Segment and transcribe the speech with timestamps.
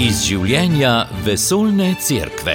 [0.00, 2.54] iz življenja vesoljne cerkve.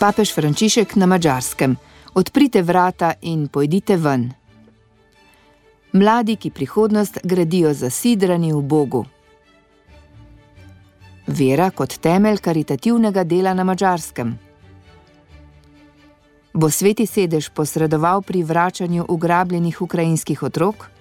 [0.00, 1.76] Papež Frančišek na mačarskem:
[2.18, 4.24] Odprite vrata in pojdite ven.
[5.92, 9.04] Mladi, ki prihodnost gradijo zasidrani v Bogu.
[11.26, 14.32] Vera kot temelj karitativnega dela na mačarskem.
[16.52, 20.91] Bo sveti sedež posredoval pri vračanju ugrabljenih ukrajinskih otrok?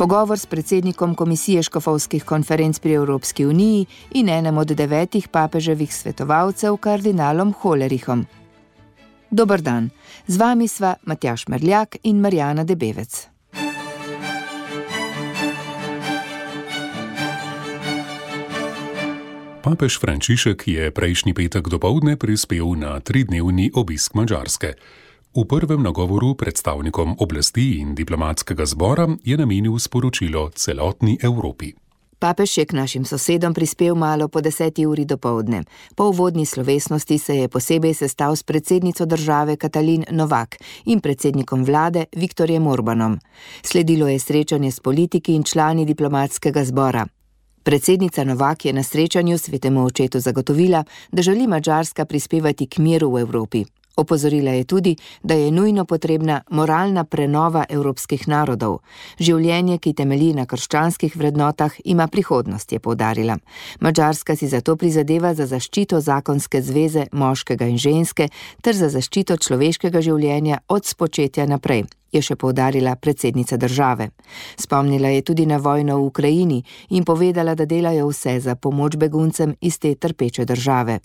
[0.00, 3.86] Pogovor s predsednikom Komisije škofovskih konferenc pri Evropski uniji
[4.16, 8.24] in enem od devetih papeževih svetovalcev, kardinalom Holerihom.
[9.30, 9.90] Dobr dan,
[10.26, 13.28] z vami sva Matjaš Merljak in Marjana Debevec.
[19.62, 24.74] Papež Frančišek je prejšnji petek dopoledne prispel na tridnevni obisk Mačarske.
[25.30, 31.70] V prvem nagovoru predstavnikom oblasti in diplomatskega zbora je namenil sporočilo celotni Evropi.
[32.18, 35.62] Papež je k našim sosedom prispel malo po deseti uri dopoledne.
[35.94, 42.04] Po uvodni slovesnosti se je posebej sestal s predsednico države Katalin Novak in predsednikom vlade
[42.16, 43.18] Viktorjem Orbanom.
[43.62, 47.06] Sledilo je srečanje s politiki in člani diplomatskega zbora.
[47.62, 53.20] Predsednica Novak je na srečanju svetemu očetu zagotovila, da želi Mačarska prispevati k miru v
[53.20, 53.64] Evropi.
[53.96, 58.78] Opozorila je tudi, da je nujno potrebna moralna prenova evropskih narodov.
[59.18, 63.36] Življenje, ki temelji na krščanskih vrednotah, ima prihodnost, je povdarila.
[63.80, 68.28] Mačarska si zato prizadeva za zaščito zakonske zveze moškega in ženske
[68.62, 74.10] ter za zaščito človeškega življenja od spočetja naprej je še povdarila predsednica države.
[74.58, 79.54] Spomnila je tudi na vojno v Ukrajini in povedala, da delajo vse za pomoč beguncem
[79.60, 81.00] iz te trpeče države.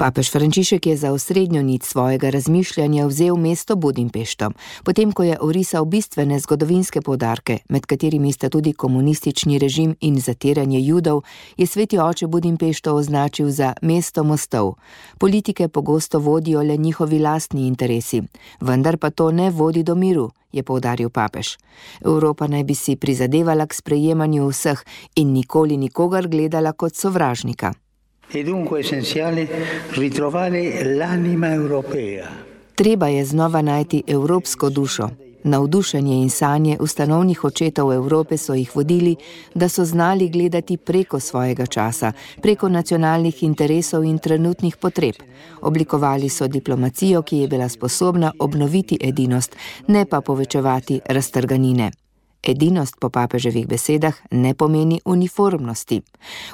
[0.00, 4.50] Papež Frančišek je za osrednjo nit svojega razmišljanja vzel mesto Budimpešto,
[4.84, 10.80] potem ko je orisal bistvene zgodovinske podarke, med katerimi sta tudi komunistični režim in zatiranje
[10.80, 11.20] judov,
[11.56, 14.74] je sveti oče Budimpešto označil za mesto mostov.
[15.18, 18.22] Politike pogosto vodijo le njihovi lastni interesi,
[18.60, 21.58] vendar pa to ne vodi do miru, je povdaril papež.
[22.00, 24.80] Evropa naj bi si prizadevala k sprejemanju vseh
[25.16, 27.74] in nikoli nikogar gledala kot sovražnika.
[28.32, 29.48] È dunque essenziale
[29.90, 32.30] ritrovare l'anima europea.
[32.74, 35.08] Treba je znova najti evropsko dušo.
[35.42, 39.16] Navdušenje in sanje ustanovnih očetov Evrope so jih vodili,
[39.54, 45.14] da so znali gledati preko svojega časa, preko nacionalnih interesov in trenutnih potreb.
[45.60, 51.90] Oblikovali so diplomacijo, ki je bila sposobna obnoviti edinost, ne pa povečevati raztrganine.
[52.42, 56.02] Edinost po papeževih besedah ne pomeni uniformnosti.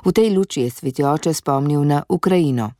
[0.05, 2.73] V tej luči je sveti oče spomnil na Ukrajino.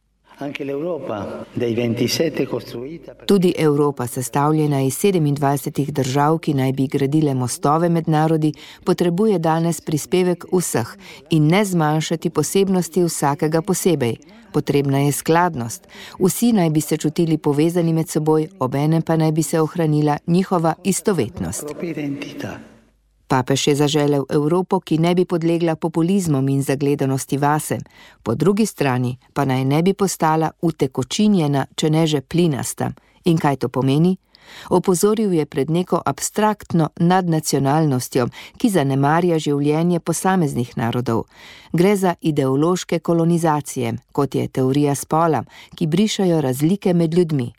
[3.27, 8.53] Tudi Evropa, sestavljena iz 27 držav, ki naj bi gradile mostove med narodi,
[8.85, 10.97] potrebuje danes prispevek vseh
[11.31, 14.17] in ne zmanjšati posebnosti vsakega posebej.
[14.53, 15.89] Potrebna je skladnost.
[16.21, 20.75] Vsi naj bi se čutili povezani med seboj, obenem pa naj bi se ohranila njihova
[20.85, 21.65] istovetnost.
[23.29, 27.79] Papež je zaželel Evropo, ki ne bi podlegla populizmom in zagledanosti vase,
[28.23, 32.93] po drugi strani pa naj ne bi postala utekočinjena, če ne že plinasta.
[33.25, 34.17] In kaj to pomeni?
[34.71, 41.27] Opozoril je pred neko abstraktno nadnacionalnostjo, ki zanemarja življenje posameznih narodov.
[41.73, 45.43] Gre za ideološke kolonizacije, kot je teorija spola,
[45.75, 47.53] ki brišajo razlike med ljudmi.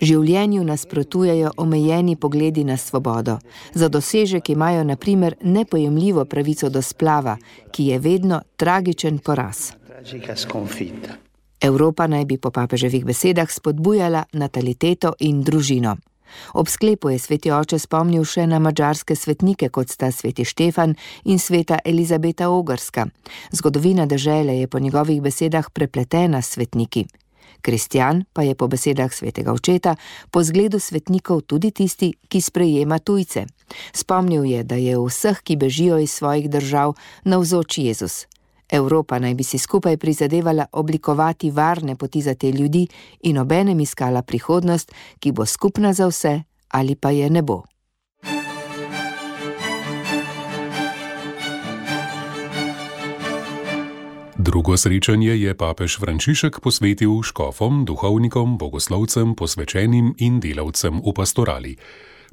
[0.00, 3.38] Življenju nasprotujejo omejeni pogledi na svobodo.
[3.74, 7.36] Za dosežek imajo naprimer nepojemljivo pravico do splava,
[7.70, 9.72] ki je vedno tragičen poraz.
[11.60, 15.96] Evropa naj bi po papeževih besedah spodbujala nataliteto in družino.
[16.54, 21.38] Ob sklepu je sveti oče spomnil še na mačarske svetnike, kot sta sveti Štefan in
[21.38, 23.06] sveta Elizabeta Ogrska.
[23.52, 27.06] Zgodovina države je po njegovih besedah prepletena s svetniki.
[27.62, 29.96] Kristjan pa je po besedah svetega očeta
[30.30, 33.46] po zgledu svetnikov tudi tisti, ki sprejema tujce.
[33.94, 36.94] Spomnil je, da je vseh, ki bežijo iz svojih držav,
[37.24, 38.26] navzoč Jezus.
[38.72, 42.86] Evropa naj bi si skupaj prizadevala oblikovati varne poti za te ljudi
[43.22, 46.42] in obenem iskala prihodnost, ki bo skupna za vse
[46.72, 47.62] ali pa je ne bo.
[54.42, 61.78] Drugo srečanje je papež Frančišek posvetil škofom, duhovnikom, bogoslovcem, posvečenim in delavcem v pastorali.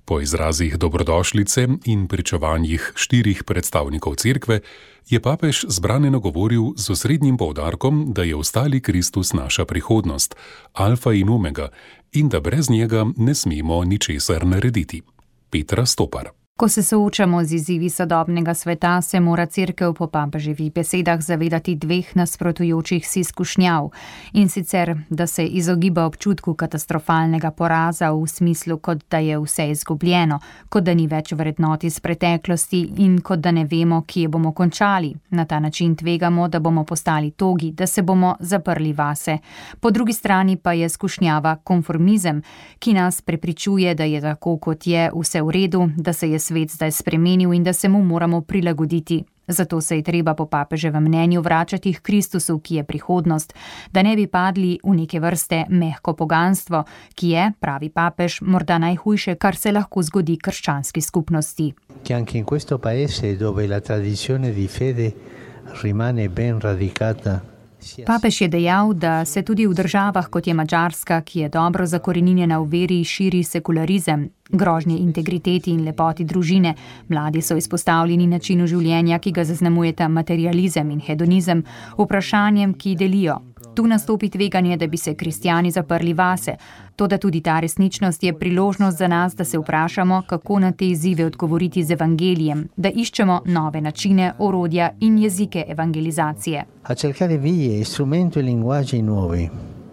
[0.10, 4.66] Po izrazih dobrodošlice in pričovanjih štirih predstavnikov cerkve
[5.06, 10.34] je papež zbrane nagovoril z osrednjim povdarkom, da je ostali Kristus naša prihodnost,
[10.74, 11.70] alfa in omega,
[12.18, 15.06] in da brez njega ne smemo ničesar narediti.
[15.54, 16.34] Petra Stopar.
[16.60, 22.16] Ko se soočamo z izzivi sodobnega sveta, se mora crkva po papeževih besedah zavedati dveh
[22.16, 23.90] nasprotujočih si izkušnjav
[24.34, 30.40] in sicer, da se izogiba občutku katastrofalnega poraza v smislu, kot da je vse izgubljeno,
[30.70, 35.14] kot da ni več vrednot iz preteklosti in kot da ne vemo, kje bomo končali.
[35.30, 39.38] Na ta način tvegamo, da bomo postali togi, da se bomo zaprli vase.
[39.80, 42.44] Po drugi strani pa je skušnjava konformizem,
[42.80, 46.72] ki nas prepričuje, da je tako, kot je, vse v redu, da se je svet
[46.72, 49.24] zdaj spremenil in da se mu moramo prilagoditi.
[49.48, 53.54] Zato se je treba po papeževem mnenju vračati k Kristusu, ki je prihodnost,
[53.92, 56.84] da ne bi padli v neke vrste mehko poganstvo,
[57.16, 61.74] ki je, pravi papež, morda najhujše, kar se lahko zgodi krščanski skupnosti.
[68.06, 72.60] Papež je dejal, da se tudi v državah, kot je Mačarska, ki je dobro zakorenjena
[72.60, 76.76] v veri, širi sekularizem, grožnje integriteti in lepoti družine.
[77.08, 81.64] Mladi so izpostavljeni načinu življenja, ki ga zaznamujeta materializem in hedonizem,
[81.98, 83.40] vprašanjem, ki delijo.
[83.80, 86.56] Tu nastopi tveganje, da bi se kristijani zaprli vase.
[86.96, 91.26] Toda tudi ta resničnost je priložnost za nas, da se vprašamo, kako na te izzive
[91.26, 96.66] odgovoriti z evangelijem, da iščemo nove načine, orodja in jezike evangelizacije.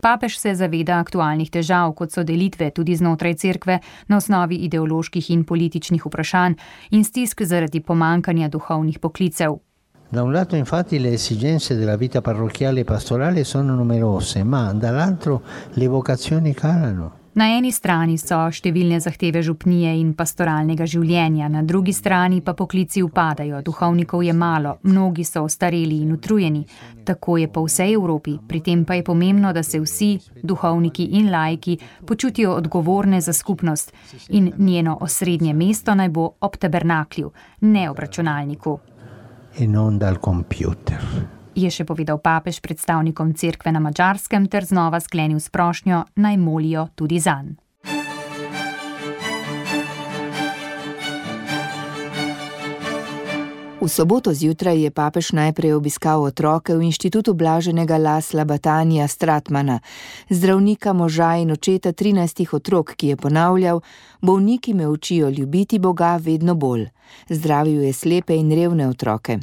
[0.00, 3.78] Papež se zaveda aktualnih težav, kot so delitve tudi znotraj cerkve
[4.08, 6.54] na osnovi ideoloških in političnih vprašanj
[6.90, 9.65] in stisk zaradi pomankanja duhovnih poklicev.
[10.08, 15.42] Da un lato infatti le esigenze della vita parrocchiale e pastorale sono numerose, ma dall'altro
[15.72, 17.24] le vocazioni calano.
[17.36, 23.02] Na eni strani so številne zahteve župnije in pastoralnega življenja, na drugi strani pa poklici
[23.04, 26.64] upadajo, duhovnikov je malo, mnogi so ostareli in utrujeni.
[27.04, 31.28] Tako je po vsej Evropi, pri tem pa je pomembno, da se vsi, duhovniki in
[31.34, 31.76] lajki,
[32.06, 33.92] počutijo odgovorne za skupnost
[34.30, 38.78] in njeno osrednje mesto naj bo ob tabernaklju, ne ob računalniku
[39.58, 41.00] in non dal computer.
[41.56, 46.88] Je še povedal papež predstavnikom cerkve na mačarskem ter znova sklenil s prošnjo naj molijo
[46.94, 47.54] tudi zanj.
[53.76, 59.80] V soboto zjutraj je papež najprej obiskal otroke v inštitutu blaženega Lasla Batanja Stratmana,
[60.32, 63.80] zdravnika moža in očeta 13 otrok, ki je ponavljal:
[64.20, 66.88] Bolniki me učijo ljubiti Boga vedno bolj.
[67.28, 69.38] Zdravil je slepe in revne otroke.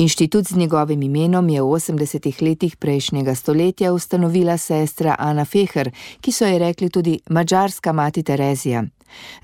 [0.00, 6.32] Inštitut z njegovim imenom je v 80-ih letih prejšnjega stoletja ustanovila sestra Ana Feher, ki
[6.32, 8.84] so ji rekli tudi mačarska mati Terezija.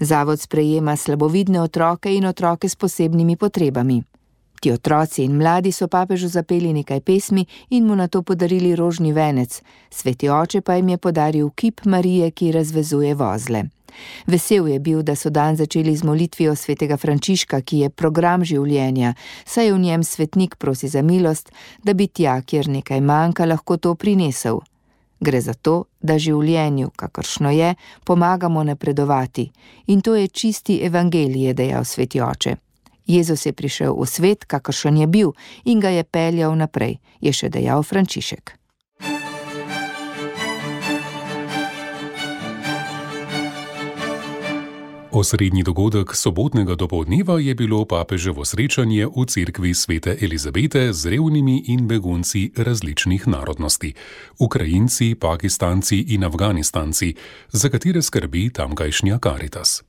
[0.01, 4.03] Zavod sprejema slabovidne otroke in otroke s posebnimi potrebami.
[4.61, 9.13] Ti otroci in mladi so papežu zapeli nekaj pesmi in mu na to podarili rožni
[9.13, 13.76] venec, sveti oče pa jim je podaril kip Marije, ki razvezuje vozle.
[14.27, 19.15] Vesel je bil, da so dan začeli z molitvijo svetega Frančiška, ki je program življenja,
[19.45, 21.53] saj je v njem svetnik prosi za milost,
[21.85, 24.61] da bi tja, kjer nekaj manjka, lahko to prinesel.
[25.21, 29.51] Gre za to, da življenju, kakršno je, pomagamo napredovati,
[29.87, 32.57] in to je čisti evangelije, dejal sveti oče.
[33.07, 35.33] Jezus je prišel v svet, kakršen je bil,
[35.65, 38.66] in ga je peljal naprej, je še dejal Frančišek.
[45.17, 51.89] Osrednji dogodek sobotnega dopoledneva je bilo papeževo srečanje v cerkvi svete Elizabete z revnimi in
[51.89, 53.95] begunci različnih narodnosti:
[54.39, 57.15] Ukrajinci, Pakistanci in Afganistanci,
[57.49, 59.83] za katere skrbi tamkajšnja Karitas.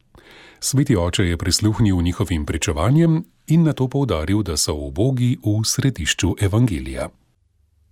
[0.60, 6.36] Sveti oče je prisluhnil njihovim pričevanjem in na to povdaril, da so ubogi v središču
[6.40, 7.10] evangelija.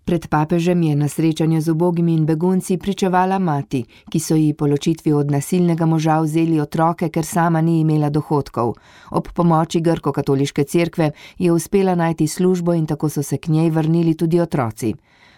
[0.06, 4.68] Pred papežem je na srečanju z ubogimi in begunci pričevala mati, ki so ji po
[4.68, 8.76] ločitvi od nasilnega moža vzeli otroke, ker sama ni imela dohodkov.
[9.12, 14.14] Ob pomoči grko-katoliške cerkve je uspela najti službo in tako so se k njej vrnili
[14.14, 14.94] tudi otroci.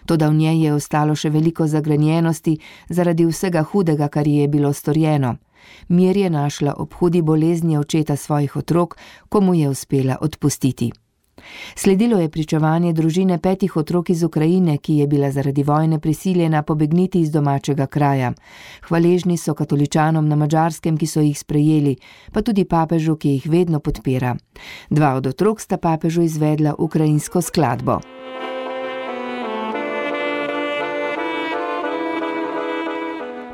[0.06, 2.60] Toda v njej je ostalo še veliko zagrenjenosti
[2.90, 5.38] zaradi vsega hudega, kar ji je bilo storjeno.
[5.88, 8.98] Mir je našla ob hudi bolezni očeta svojih otrok,
[9.30, 10.92] komu je uspela odpustiti.
[11.76, 17.22] Sledilo je pričevanje družine petih otrok iz Ukrajine, ki je bila zaradi vojne prisiljena pobegniti
[17.22, 18.34] iz domačega kraja.
[18.88, 21.96] Hvaležni so katoličanom na mačarskem, ki so jih sprejeli,
[22.32, 24.36] pa tudi papežu, ki jih vedno podpira.
[24.90, 28.00] Dva od otrok sta papežu izvedla ukrajinsko skladbo.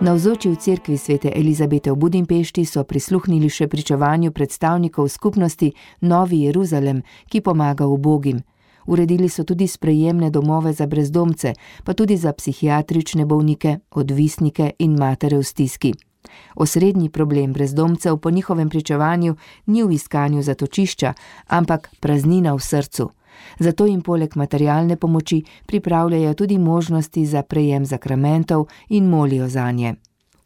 [0.04, 5.70] Navzoči v cerkvi svete Elizabete v Budimpešti so prisluhnili še pričevanju predstavnikov skupnosti
[6.04, 7.00] Novi Jeruzalem,
[7.32, 8.44] ki pomaga ubogim.
[8.84, 11.56] Uredili so tudi sprejemne domove za brezdomce,
[11.88, 15.96] pa tudi za psihiatrične bolnike, odvisnike in matere v stiski.
[16.60, 19.40] Osrednji problem brezdomcev po njihovem pričevanju
[19.72, 21.14] ni v iskanju zatočišča,
[21.48, 23.08] ampak praznina v srcu.
[23.60, 29.96] Zato jim poleg materialne pomoči pripravljajo tudi možnosti za prejem zakramentov in molijo za nje.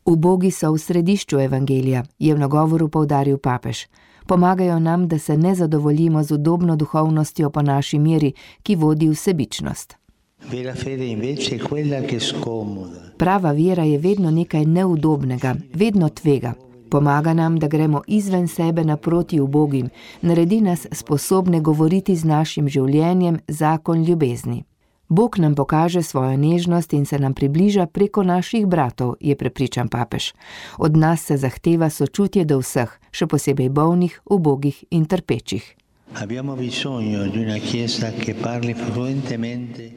[0.05, 3.85] Ubogi so v središču evangelija, je v nagovoru povdaril papež.
[4.27, 9.15] Pomagajo nam, da se ne zadovoljimo z udobno duhovnostjo po naši meri, ki vodi v
[9.15, 9.95] sebičnost.
[13.17, 16.66] Prava vera je vedno nekaj neudobnega, vedno tvega.
[16.89, 19.89] Pomaga nam, da gremo izven sebe naproti ubogim,
[20.21, 24.63] naredi nas sposobne govoriti z našim življenjem zakon ljubezni.
[25.09, 30.33] Bog nam pokaže svojo nežnost in se nam približa preko naših bratov, je prepričan papež.
[30.77, 35.76] Od nas se zahteva sočutje do vseh, še posebej bolnih, ubogih in trpečih.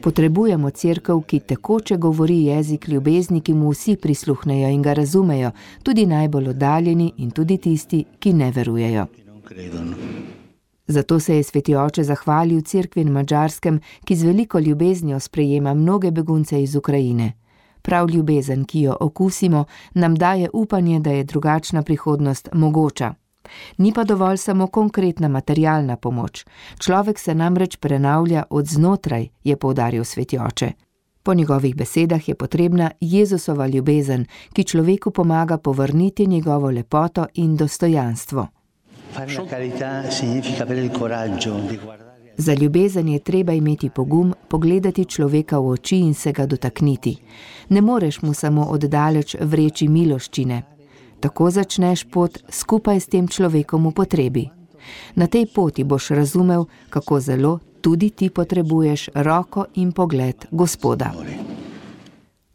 [0.03, 5.51] Potrebujemo crkv, ki tekoče govori jezik ljubezni, ki mu vsi prisluhnejo in ga razumejo,
[5.83, 9.07] tudi najbolj oddaljeni in tudi tisti, ki ne verujejo.
[10.87, 16.11] Zato se je sveti oče zahvalil crkvi na mačarskem, ki z veliko ljubeznijo sprejema mnoge
[16.11, 17.33] begunce iz Ukrajine.
[17.83, 19.65] Prav ljubezen, ki jo okusimo,
[19.95, 23.15] nam daje upanje, da je drugačna prihodnost mogoča.
[23.79, 26.45] Ni pa dovolj samo konkretna materialna pomoč.
[26.79, 30.73] Človek se namreč prenavlja od znotraj, je povdaril sveti oče.
[31.23, 38.47] Po njegovih besedah je potrebna Jezusova ljubezen, ki človeku pomaga povrniti njegovo lepoto in dostojanstvo.
[42.37, 47.17] Za ljubezen je treba imeti pogum, pogledati človeka v oči in se ga dotakniti.
[47.69, 50.63] Ne moreš mu samo oddaleč vreči miloščine,
[51.21, 54.45] Tako začneš pot skupaj s tem človekom v potrebi.
[55.15, 61.13] Na tej poti boš razumel, kako zelo tudi ti potrebuješ roko in pogled Gospoda.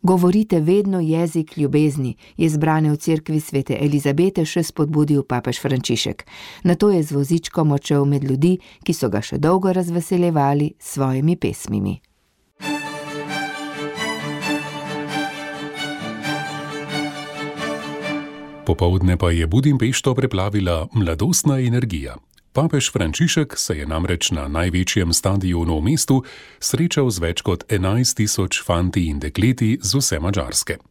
[0.05, 6.25] Govorite vedno jezik ljubezni, je zbrane v cerkvi svete Elizabete še spodbudil papež Frančišek.
[6.63, 10.93] Na to je z vozičkom odšel med ljudi, ki so ga še dolgo razveseljevali s
[10.93, 11.97] svojimi pesmimi.
[18.65, 22.17] Popovdne pa je Budimpešto preplavila mladostna energija.
[22.53, 26.23] Papež Frančišek se je namreč na največjem stadionu v mestu
[26.57, 30.81] srečal z več kot 11 tisoč fanti in dekleti z vse Mačarske.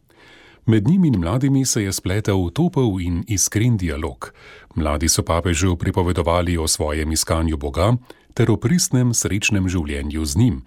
[0.71, 4.31] Med njimi in mladimi se je spletel topel in iskren dialog.
[4.79, 7.97] Mladi so papežu pripovedovali o svojem iskanju Boga
[8.39, 10.63] ter o pristnem srečnem življenju z njim.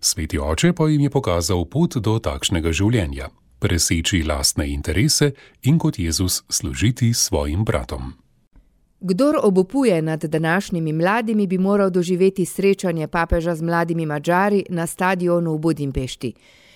[0.00, 5.98] Sveti oče pa jim je pokazal pot do takšnega življenja preseči lastne interese in kot
[5.98, 8.12] Jezus služiti svojim bratom.
[9.00, 15.54] Kdor obupuje nad današnjimi mladimi, bi moral doživeti srečanje papeža z mladimi Mačari na stadionu
[15.54, 16.32] v Budimpešti.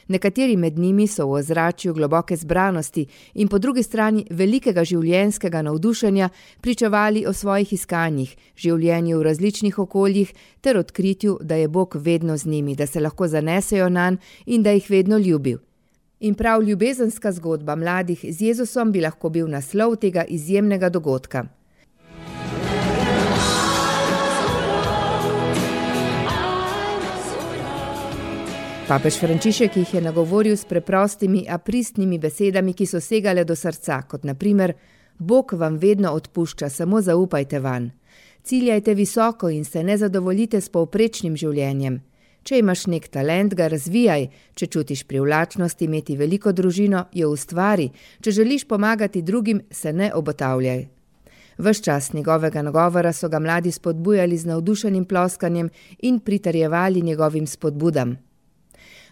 [0.09, 6.29] Nekateri med njimi so v ozračju globoke zbranosti in po drugi strani velikega življenjskega navdušenja
[6.61, 12.47] pričevali o svojih iskanjih, življenju v različnih okoljih ter odkritju, da je Bog vedno z
[12.47, 15.57] njimi, da se lahko zanesejo na njega in da jih vedno ljubi.
[16.23, 21.47] In prav ljubezenska zgodba mladih z Jezusom bi lahko bil naslov tega izjemnega dogodka.
[28.89, 34.03] Papež Frančišek jih je nagovoril s preprostimi, a pristnimi besedami, ki so segale do srca,
[34.03, 34.75] kot naprimer:
[35.19, 37.91] Bog vam vedno odpušča, samo zaupajte van.
[38.43, 42.12] Ciljajte visoko in se ne zadovoljite s povprečnim življenjem.
[42.43, 48.31] Če imaš nek talent, ga razvijaj, če čutiš privlačnost imeti veliko družino, jo ustvari, če
[48.31, 50.87] želiš pomagati drugim, se ne obotavljaj.
[51.59, 58.17] Ves čas njegovega nagovora so ga mladi spodbujali z navdušenim ploskanjem in pritarjevali njegovim spodbudam.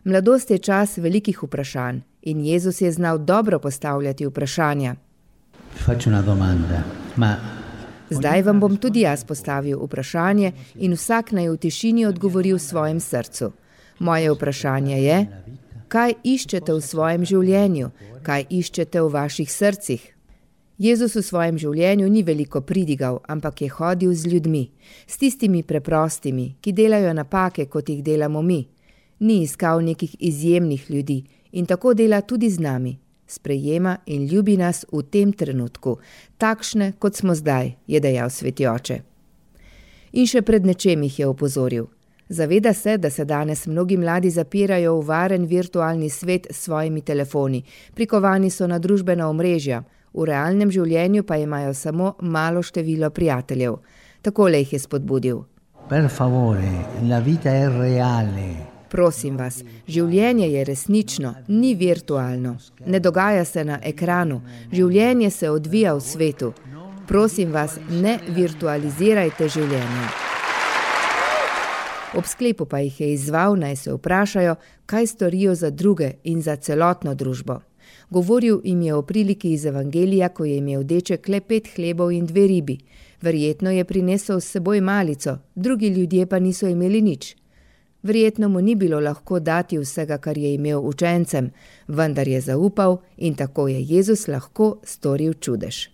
[0.04, 4.94] Mladost je čas velikih vprašanj in Jezus je znal dobro postavljati vprašanja.
[5.84, 6.82] Faccio una domanda,
[7.16, 7.59] ma
[8.10, 13.00] Zdaj vam bom tudi jaz postavil vprašanje in vsak naj v tišini odgovori v svojem
[13.00, 13.52] srcu.
[13.98, 15.18] Moje vprašanje je,
[15.88, 17.90] kaj iščete v svojem življenju,
[18.26, 20.02] kaj iščete v vaših srcih?
[20.78, 24.70] Jezus v svojem življenju ni veliko pridigal, ampak je hodil z ljudmi,
[25.06, 28.64] s tistimi preprostimi, ki delajo napake, kot jih delamo mi.
[29.20, 32.96] Ni iskal nekih izjemnih ljudi in tako dela tudi z nami
[33.30, 35.98] sprejema in ljubi nas v tem trenutku,
[36.38, 39.00] takšne, kot smo zdaj, je dejal sveti oče.
[40.12, 41.86] In še pred nečem jih je opozoril.
[42.30, 47.64] Zaveda se, da se danes mnogi mladi zapirajo v varen virtualni svet s svojimi telefoni,
[47.94, 49.82] prikovani so na družbena omrežja,
[50.14, 53.78] v realnem življenju pa imajo samo malo število prijateljev.
[54.22, 55.44] Takole jih je spodbudil.
[55.88, 56.70] Per favore,
[57.02, 58.69] la vita è reale.
[58.90, 62.56] Prosim vas, življenje je resnično, ni virtualno.
[62.86, 64.40] Ne dogaja se na ekranu,
[64.72, 66.52] življenje se odvija v svetu.
[67.06, 70.10] Prosim vas, ne virtualizirajte življenja.
[72.18, 74.56] Ob sklepu pa jih je izzval naj se vprašajo,
[74.90, 77.60] kaj storijo za druge in za celotno družbo.
[78.10, 82.26] Govoril jim je o priliki iz Evangelija, ko je imel deček le pet hlebov in
[82.26, 82.78] dve ribi.
[83.22, 87.36] Verjetno je prinesel s seboj malico, drugi ljudje pa niso imeli nič.
[88.02, 91.50] Verjetno mu ni bilo lahko dati vsega, kar je imel učencem,
[91.88, 95.88] vendar je zaupal in tako je Jezus lahko storil čudež.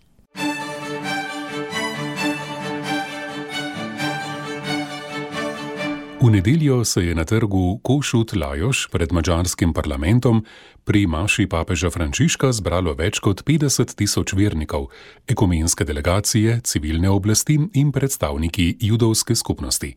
[6.27, 10.45] V nedeljo se je na trgu Košut Lajoš pred mačarskim parlamentom
[10.85, 14.89] pri maši papeža Frančiška zbralo več kot 50 tisoč vernikov,
[15.29, 19.95] ekumenske delegacije, civilne oblasti in predstavniki judovske skupnosti.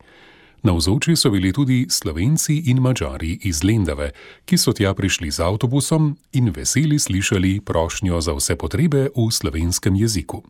[0.62, 4.10] Navzoči so bili tudi slovenci in mačari iz Lendave,
[4.44, 9.96] ki so tja prišli z avtobusom in veseli slišali prošnjo za vse potrebe v slovenskem
[9.96, 10.44] jeziku.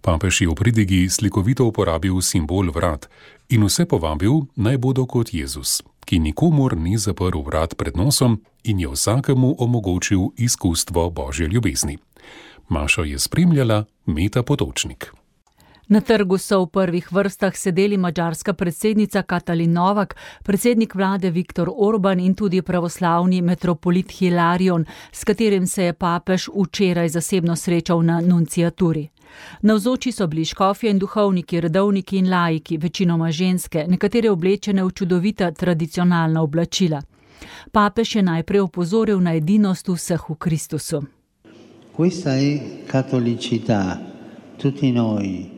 [0.00, 3.10] Papež je v pridigi slikovito uporabil simbol vrat
[3.50, 8.78] in vse povabil naj bodo kot Jezus, ki nikomor ni zaprl vrat pred nosom in
[8.78, 11.98] je vsakemu omogočil izkustvo božje ljubezni.
[12.68, 15.25] Mašo je spremljala Meta Potočnik.
[15.88, 22.20] Na trgu so v prvih vrstah sedeli mačarska predsednica Katalin Novak, predsednik vlade Viktor Orban
[22.20, 29.08] in tudi pravoslavni metropolit Hilarion, s katerim se je papež včeraj zasebno srečal na nuncijaturi.
[29.62, 35.50] Navzoči so bili škofje in duhovniki, redovniki in laiki, večinoma ženske, nekatere oblečene v čudovita
[35.50, 37.02] tradicionalna oblačila.
[37.72, 41.02] Papež je najprej opozoril na edinost vseh v Kristusu.
[41.96, 43.98] Questa è cattolicità,
[44.58, 45.55] tutti noi.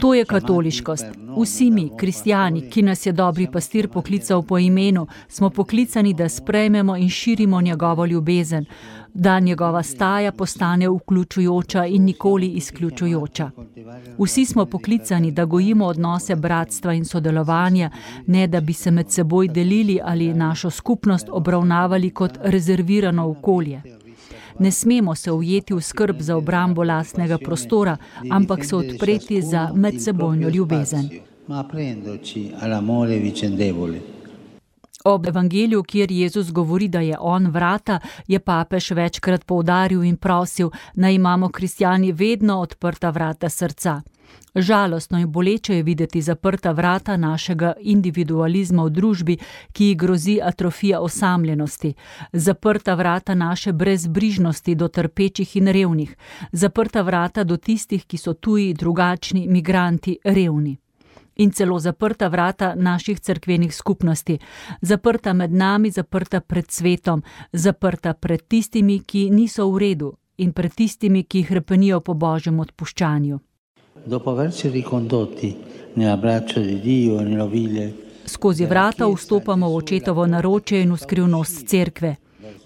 [0.00, 1.04] To je katoliškost.
[1.40, 6.96] Vsi mi, kristijani, ki nas je dobri pastir poklical po imenu, smo poklicani, da sprejmemo
[6.96, 8.64] in širimo njegovo ljubezen,
[9.14, 13.50] da njegova staja postane vključujoča in nikoli izključujoča.
[14.18, 17.90] Vsi smo poklicani, da gojimo odnose bratstva in sodelovanja,
[18.26, 23.82] ne da bi se med seboj delili ali našo skupnost obravnavali kot rezervirano okolje.
[24.58, 27.96] Ne smemo se ujeti v skrb za obrambo lastnega prostora,
[28.30, 31.08] ampak se odpreti za medsebojno ljubezen.
[35.04, 40.70] Ob evangeliju, kjer Jezus govori, da je on vrata, je papež večkrat poudaril in prosil,
[40.94, 44.02] naj imamo kristijani vedno odprta vrata srca.
[44.54, 49.36] Žalostno in boleče je videti zaprta vrata našega individualizma v družbi,
[49.72, 51.94] ki ji grozi atrofija osamljenosti,
[52.32, 56.16] zaprta vrata naše brezbrižnosti do trpečih in revnih,
[56.52, 60.78] zaprta vrata do tistih, ki so tuji, drugačni, migranti, revni.
[61.36, 64.38] In celo zaprta vrata naših cerkvenih skupnosti,
[64.80, 70.74] zaprta med nami, zaprta pred svetom, zaprta pred tistimi, ki niso v redu in pred
[70.74, 73.38] tistimi, ki hrepenijo po božjem odpuščanju.
[74.04, 75.56] Dopo averci ricondotti
[75.94, 77.94] nell'abbraccio di Dio e nell'ovile.
[78.24, 82.16] Skozi vrata vstopamo v očetovo naročje in v skrivnost cerkve.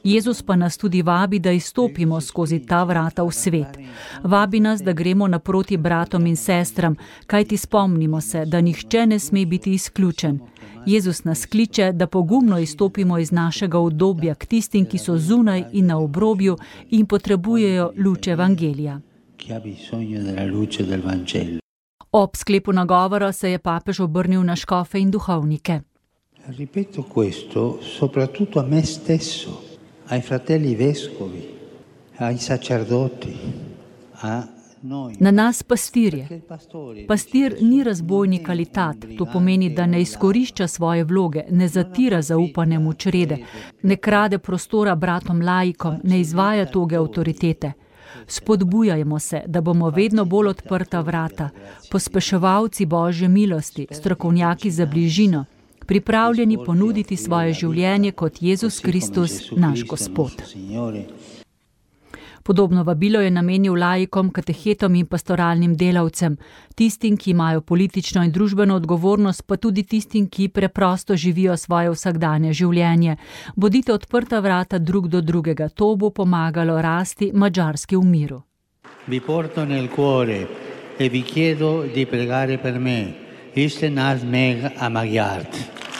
[0.02, 3.78] Jezus pa nas tudi vabi, da izstopimo skozi ta vrata v svet.
[4.22, 9.46] Vabi nas, da gremo naproti bratom in sestram, kajti spomnimo se, da nihče ne sme
[9.46, 10.40] biti izključen.
[10.86, 15.86] Jezus nas kliče, da pogumno izstopimo iz našega obdobja k tistim, ki so zunaj in
[15.86, 16.56] na obrobju
[16.90, 19.00] in potrebujejo luč evangelija.
[22.10, 25.80] Ob sklepu nagovora se je papež obrnil na škofe in duhovnike.
[26.46, 29.62] Ripeto questo soprattutto a me stesso,
[30.06, 31.48] ai fratelli vescovi,
[32.16, 33.36] ai sacerdoti,
[34.12, 34.48] a
[34.82, 35.16] noi.
[35.20, 36.40] Na nas pastirje.
[37.08, 42.92] Pastir ni razbojnik ali tat, to pomeni, da ne izkorišča svoje vloge, ne zatira zaupanemu
[42.92, 43.38] črede,
[43.82, 47.72] ne krade prostora bratom laikom, ne izvaja toge avtoritete.
[48.26, 51.48] Spodbujajmo se, da bomo vedno bolj odprta vrata,
[51.90, 55.44] pospeševalci božje milosti, strokovnjaki za bližino,
[55.86, 60.42] pripravljeni ponuditi svoje življenje kot Jezus Kristus, naš Gospod.
[62.42, 66.36] Podobno vabilo je namenil laikom, katehetom in pastoralnim delavcem,
[66.74, 72.52] tistim, ki imajo politično in družbeno odgovornost, pa tudi tistim, ki preprosto živijo svoje vsakdanje
[72.52, 73.16] življenje.
[73.56, 78.42] Bodite odprta vrata drug do drugega, to bo pomagalo rasti mačarski v miru.
[79.06, 80.46] Vi porto nel cuore
[80.96, 83.14] e vi chiedo di pregare per me.
[83.54, 85.91] Iste nas meg amagiart.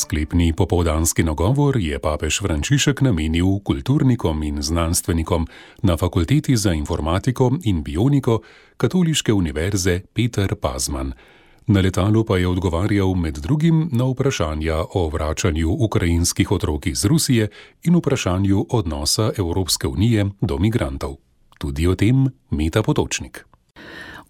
[0.00, 5.44] Sklepni popovdanski nagovor je papež Frančišek namenil kulturnikom in znanstvenikom
[5.82, 8.40] na Fakulteti za informatiko in bioniko
[8.76, 11.12] Katoliške univerze Peter Pazman.
[11.66, 17.48] Na letalu pa je odgovarjal med drugim na vprašanja o vračanju ukrajinskih otrok iz Rusije
[17.84, 21.16] in vprašanju odnosa Evropske unije do migrantov.
[21.58, 23.44] Tudi o tem Meta Potočnik.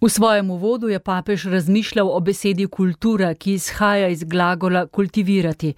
[0.01, 5.73] V svojem uvodu je papež razmišljal o besedi kultura, ki izhaja iz glagola kultivirati.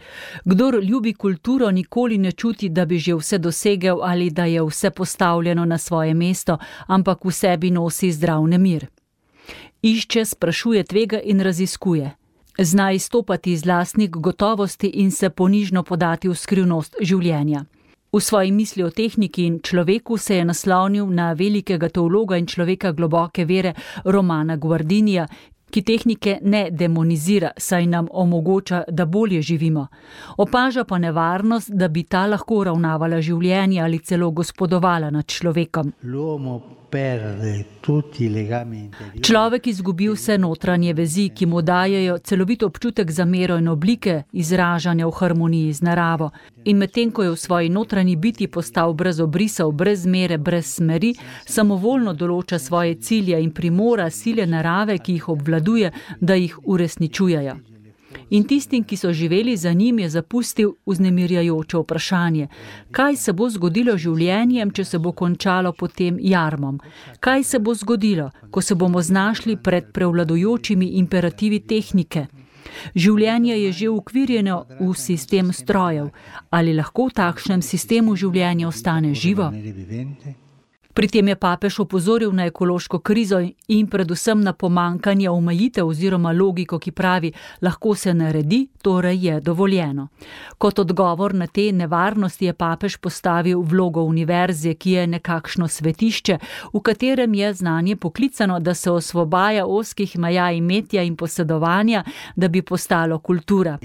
[0.45, 4.89] Kdor ljubi kulturo, nikoli ne čuti, da bi že vse dosegel ali da je vse
[4.91, 6.57] postavljeno na svoje mesto,
[6.88, 8.88] ampak v sebi nosi zdrav nemir.
[9.81, 12.12] Išče, sprašuje, tvega in raziskuje.
[12.57, 17.65] Zna izstopati iz lastnih gotovosti in se ponižno podati v skrivnost življenja.
[18.13, 22.91] V svoji misli o tehniki in človeku se je naslovnil na velikega teologa in človeka
[22.91, 23.73] globoke vere
[24.06, 25.28] Romana Guardinija,
[25.73, 29.88] ki tehnike ne demonizira, saj nam omogoča, da bolje živimo.
[30.38, 35.91] Opaža pa nevarnost, da bi ta lahko ravnavala življenje ali celo gospodovala nad človekom.
[39.21, 45.08] Človek izgubi vse notranje vezi, ki mu dajejo celovit občutek za mero in oblike izražanja
[45.08, 46.29] v harmoniji z naravo.
[46.65, 51.15] In medtem ko je v svoji notranji biti postal brez obrisov, brez mere, brez smeri,
[51.45, 57.72] samovoljno določa svoje cilje in primora sile narave, ki jih obvladuje, da jih uresničujejo
[58.34, 62.48] in tistim, ki so živeli za njim, je zapustil vznemirjajoče vprašanje:
[62.91, 66.80] kaj se bo zgodilo življenjem, če se bo končalo potem jarmom?
[67.19, 72.28] Kaj se bo zgodilo, ko se bomo znašli pred prevladojočimi imperativi tehnike?
[72.96, 76.10] Življenje je že ukvirjeno v sistem strojev.
[76.50, 79.52] Ali lahko v takšnem sistemu življenja ostane živo?
[80.93, 86.77] Pri tem je papež opozoril na ekološko krizo in predvsem na pomankanje omejitev oziroma logiko,
[86.79, 90.08] ki pravi, lahko se naredi, torej je dovoljeno.
[90.58, 96.38] Kot odgovor na te nevarnosti je papež postavil vlogo univerze, ki je nekakšno svetišče,
[96.73, 102.03] v katerem je znanje poklicano, da se osvobaja oskih meja imetja in posedovanja,
[102.36, 103.77] da bi postalo kultura.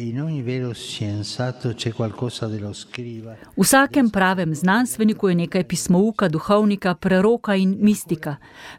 [3.57, 8.37] V vsakem pravem znanstveniku je nekaj pismouka, duhovnika, preroka in mistika,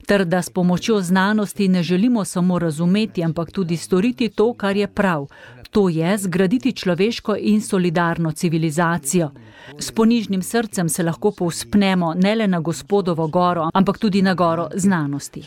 [0.08, 4.88] ter da s pomočjo znanosti ne želimo samo razumeti, ampak tudi storiti to, kar je
[4.88, 5.28] prav,
[5.72, 9.32] to je zgraditi človeško in solidarno civilizacijo.
[9.80, 14.68] S ponižnim srcem se lahko povspnemo ne le na gospodovo goro, ampak tudi na goro
[14.76, 15.44] znanosti.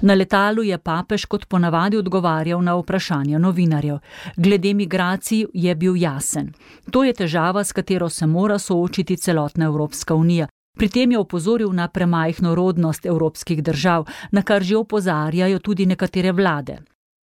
[0.00, 3.98] Na letalu je papež kot ponavadi odgovarjal na vprašanja novinarjev.
[4.36, 6.52] Glede migracij je bil jasen.
[6.90, 10.46] To je težava, s katero se mora soočiti celotna Evropska unija.
[10.80, 16.32] Pri tem je opozoril na premajhno rodnost evropskih držav, na kar že opozarjajo tudi nekatere
[16.32, 16.78] vlade.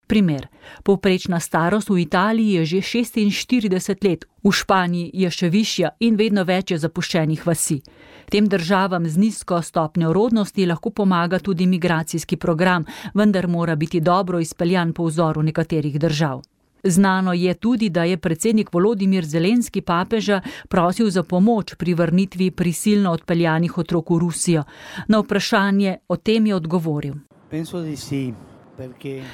[0.08, 0.48] Primer.
[0.84, 6.44] Povprečna starost v Italiji je že 46 let, v Španiji je še višja in vedno
[6.44, 7.80] več je zapuščenih vasi.
[8.28, 14.40] Tem državam z nizko stopnjo rodnosti lahko pomaga tudi migracijski program, vendar mora biti dobro
[14.40, 16.44] izpeljan po vzoru nekaterih držav.
[16.86, 23.12] Znano je tudi, da je predsednik Volodimir Zelenski papeža prosil za pomoč pri vrnitvi prisilno
[23.12, 24.64] odpeljanih otrok v Rusijo.
[25.08, 27.14] Na vprašanje o tem je odgovoril.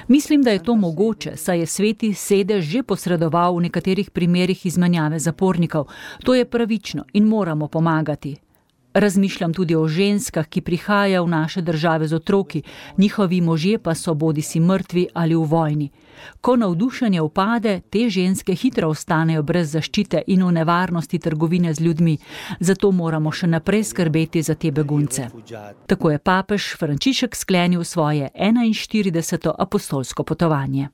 [0.07, 5.19] Mislim, da je to mogoče, saj je sveti sedež že posredoval v nekaterih primerjih izmenjave
[5.19, 5.87] zapornikov.
[6.23, 8.50] To je pravično in moramo pomagati.
[8.93, 12.63] Razmišljam tudi o ženskah, ki prihajajo v naše države z otroki,
[12.97, 15.89] njihovi možje pa so bodi si mrtvi ali v vojni.
[16.41, 22.17] Ko navdušenje upade, te ženske hitro ostanejo brez zaščite in v nevarnosti trgovine z ljudmi,
[22.59, 25.29] zato moramo še naprej skrbeti za te begunce.
[25.87, 29.53] Tako je papež Frančišek sklenil svoje 41.
[29.57, 30.89] apostolsko potovanje.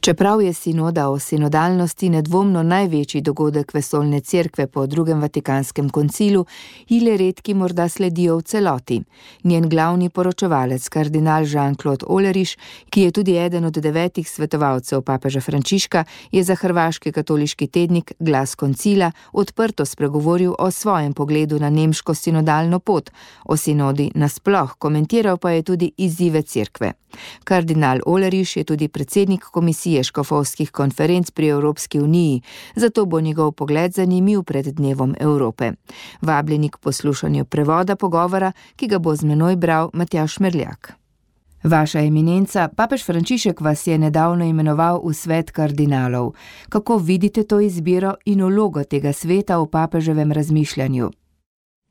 [0.00, 6.44] Čeprav je sinoda o sinodalnosti nedvomno največji dogodek vesolne cerkve po drugem vatikanskem koncilu,
[6.88, 9.00] ji le redki morda sledijo v celoti.
[9.44, 12.56] Njen glavni poročevalec, kardinal Jean-Claude Oleriš,
[12.90, 18.54] ki je tudi eden od devetih svetovalcev papeža Frančiška, je za hrvaški katoliški tednik Glas
[18.54, 23.10] koncila odprto spregovoril o svojem pogledu na nemško sinodalno pot,
[23.44, 26.92] o sinodi nasploh, komentiral pa je tudi izzive cerkve.
[27.44, 32.42] Kardinal Oleriš je tudi predsednik komisije komisije škofovskih konferenc pri Evropski uniji,
[32.74, 35.72] zato bo njegov pogled zanimiv pred dnevom Evrope.
[36.22, 40.92] Vabljeni k poslušanju prevoda pogovora, ki ga bo z menoj bral Matjaš Merljak.
[41.62, 46.34] Vaša eminenca, papež Frančišek vas je nedavno imenoval v svet kardinalov.
[46.68, 51.10] Kako vidite to izbiro in vlogo tega sveta v papeževem razmišljanju?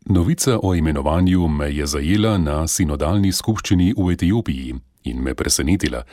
[0.06, 4.76] Novica o imenovanju me je zajela na sinodalni skupščini v Etiopiji.
[5.06, 6.04] in me presenetila.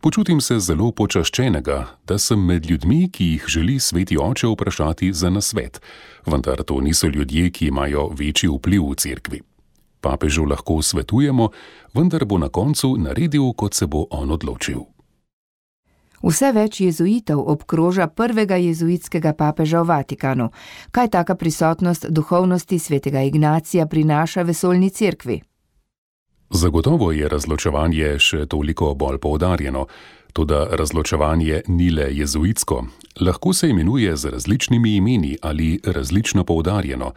[0.00, 5.30] Počutim se zelo počaščenega, da sem med ljudmi, ki jih želi sveti oče vprašati za
[5.30, 5.80] nasvet,
[6.26, 9.40] vendar to niso ljudje, ki imajo večji vpliv v cerkvi.
[10.00, 11.48] Papežu lahko svetujemo,
[11.94, 14.86] vendar bo na koncu naredil, kot se bo on odločil.
[16.22, 20.50] Vse več jezuitov obkroža prvega jezuitskega papeža v Vatikanu.
[20.90, 25.42] Kaj taka prisotnost duhovnosti svetega Ignacija prinaša vesoljni cerkvi?
[26.50, 29.86] Zagotovo je razločevanje še toliko bolj poudarjeno,
[30.32, 32.84] tudi razločevanje ni le jezuitsko,
[33.20, 37.12] lahko se imenuje z različnimi imeni ali različno poudarjeno.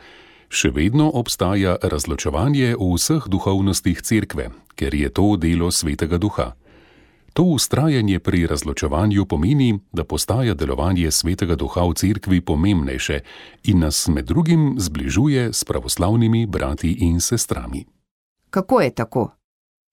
[0.50, 6.52] Še vedno obstaja razločevanje v vseh duhovnostih cerkve, ker je to delo svetega duha.
[7.34, 13.22] To ustrajanje pri razločevanju pomeni, da postaja delovanje svetega duha v cerkvi pomembnejše
[13.72, 17.86] in nas med drugim zbližuje s pravoslavnimi brati in sestrami.
[18.52, 19.32] Kako je tako?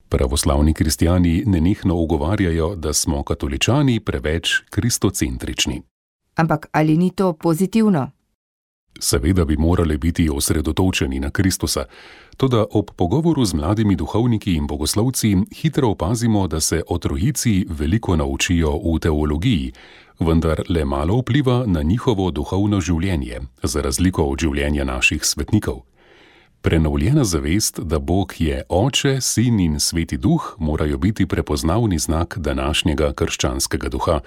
[0.09, 5.83] Pravoslavni kristijani nenehno ugovarjajo, da smo katoličani preveč kristocentrični.
[6.35, 8.11] Ampak ali ni to pozitivno?
[9.01, 11.85] Seveda bi morali biti osredotočeni na Kristusa,
[12.37, 18.17] tudi ob pogovoru z mladimi duhovniki in bogoslovci hitro opazimo, da se o trojici veliko
[18.17, 19.73] naučijo v teologiji,
[20.21, 25.83] vendar le malo vpliva na njihovo duhovno življenje, za razliko od življenja naših svetnikov.
[26.69, 33.13] Prenovljena zavest, da Bog je Oče, Sin in Sveti Duh, morajo biti prepoznavni znak današnjega
[33.13, 34.21] krščanskega duha,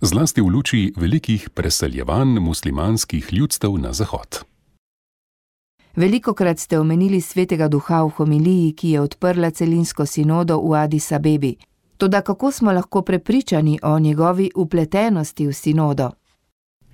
[0.00, 4.44] zlasti v luči velikih preseljevanj muslimanskih ljudstev na zahod.
[5.94, 11.12] Veliko krat ste omenili svetega duha v homiliji, ki je odprla celinsko sinodo v Addis
[11.12, 11.56] Abebi.
[11.96, 16.10] Toda kako smo lahko prepričani o njegovi upletenosti v sinodo?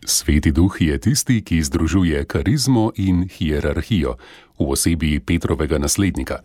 [0.05, 4.17] Sveti duh je tisti, ki združuje karizmo in hierarhijo
[4.59, 6.39] v osebi Petrovega naslednika.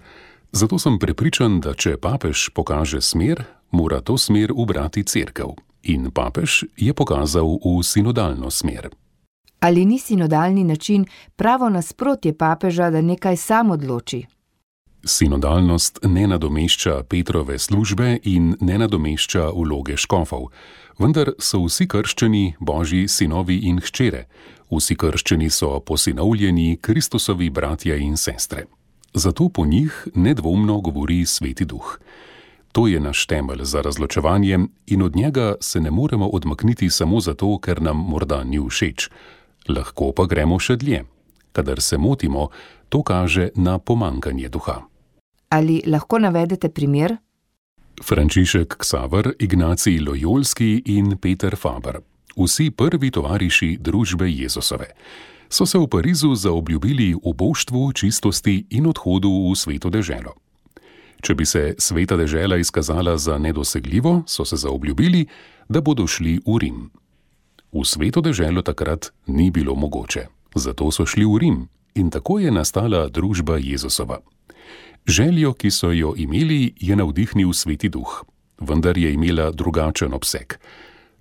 [0.52, 5.58] Zato sem prepričan, da če papež pokaže smer, mora to smer ubrati crkv.
[5.84, 8.90] In papež je pokazal v sinodalno smer.
[9.60, 14.26] Ali ni sinodalni način pravo nasprotje papeža, da nekaj sam odloči?
[15.06, 20.50] Sinodalnost ne nadomešča Petrove službe in ne nadomešča vloge škofov,
[21.00, 24.26] vendar so vsi krščani božji sinovi in hčere,
[24.72, 28.66] vsi krščani so posinovljeni Kristusovi bratje in sestre.
[29.14, 32.00] Zato po njih nedvomno govori Sveti Duh.
[32.72, 37.58] To je naš temelj za razločevanje in od njega se ne moremo odmakniti samo zato,
[37.58, 39.10] ker nam morda ni všeč.
[39.70, 41.04] Lahko pa gremo še dlje.
[41.52, 42.50] Kadar se motimo,
[42.90, 44.82] to kaže na pomankanje duha.
[45.50, 47.18] Ali lahko navedete primer?
[48.04, 52.00] Frančišek Ksaver, Ignacij Lojolski in Peter Faber,
[52.38, 54.88] vsi prvi tovariši družbe Jezusove,
[55.50, 60.36] so se v Parizu zaobljubili v boštvu, čistosti in odhodu v sveto deželo.
[61.22, 65.26] Če bi se sveta dežela izkazala za nedosegljivo, so se zaobljubili,
[65.70, 66.92] da bodo šli v Rim.
[67.74, 72.52] V sveto deželo takrat ni bilo mogoče, zato so šli v Rim in tako je
[72.52, 74.22] nastala družba Jezusova.
[75.08, 78.24] Željo, ki so jo imeli, je navdihnil sveti duh,
[78.60, 80.54] vendar je imela drugačen obseg.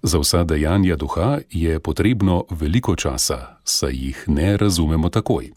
[0.02, 5.50] Za vsa dejanja duha je potrebno veliko časa, saj jih ne razumemo takoj.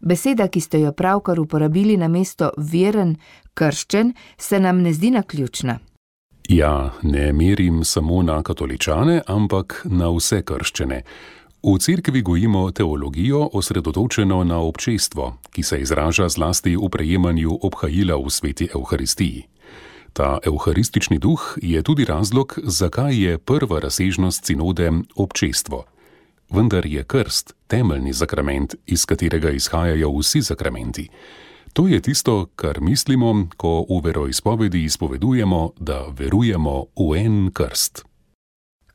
[0.00, 3.16] Beseda, ki ste jo pravkar uporabili na mesto veren,
[3.54, 5.78] krščen, se nam ne zdi naključna.
[6.48, 11.02] Ja, ne merim samo na katoličane, ampak na vse krščene.
[11.62, 18.30] V cerkvi gojimo teologijo osredotočeno na občestvo, ki se izraža zlasti v prejemanju obhajila v
[18.30, 19.42] sveti Euharistiji.
[20.12, 25.84] Ta euharistični duh je tudi razlog, zakaj je prva razsežnost sinode občestvo.
[26.50, 31.08] Vendar je krst temeljni sakrament, iz katerega izhajajo vsi sakramenti.
[31.72, 38.07] To je tisto, kar mislimo, ko v veroizpovedi izpovedujemo, da verujemo v en krst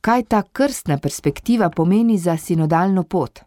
[0.04, 3.40] kaj ta krstna perspektiva pomeni za sinodalno pot.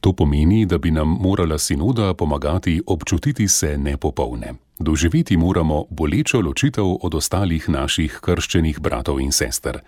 [0.00, 4.54] To pomeni, da bi nam morala sinoda pomagati občutiti se nepopolne.
[4.78, 9.78] Doživeti moramo bolečo ločitev od ostalih naših krščenih bratov in sester.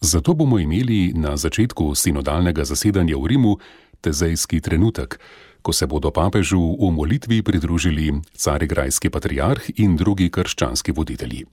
[0.00, 3.56] Zato bomo imeli na začetku sinodalnega zasedanja v Rimu
[4.00, 5.20] tezejski trenutek,
[5.62, 11.44] ko se bodo papežu v molitvi pridružili carigrajski patriarh in drugi krščanski voditelji.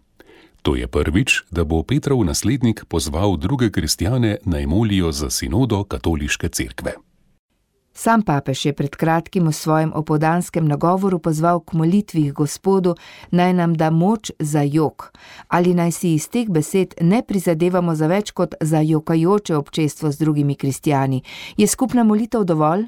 [0.63, 6.49] To je prvič, da bo Petrov naslednik pozval druge kristijane naj molijo za sinodo katoliške
[6.49, 6.93] cerkve.
[7.93, 12.95] Sam papež je pred kratkim v svojem opodanskem nagovoru pozval k molitvi Gospodu,
[13.31, 15.11] naj nam da moč za jok,
[15.47, 20.17] ali naj si iz teh besed ne prizadevamo za več kot za jokajoče občestvo z
[20.17, 21.21] drugimi kristijani.
[21.57, 22.87] Je skupna molitev dovolj?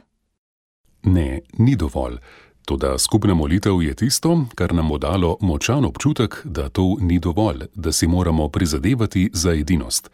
[1.04, 2.18] Ne, ni dovolj.
[2.66, 7.68] Toda skupna molitev je tisto, kar nam bo dalo močan občutek, da to ni dovolj,
[7.76, 10.10] da si moramo prizadevati za edinost.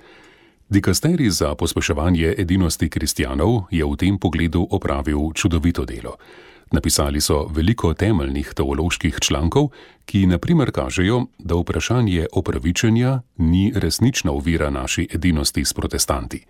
[0.69, 6.15] Dikasteri za pospeševanje edinosti kristjanov je v tem pogledu opravil čudovito delo.
[6.71, 9.69] Napisali so veliko temeljnih teoloških člankov,
[10.05, 16.45] ki naprimer kažejo, da vprašanje opravičenja ni resnična ovira naši edinosti s protestanti.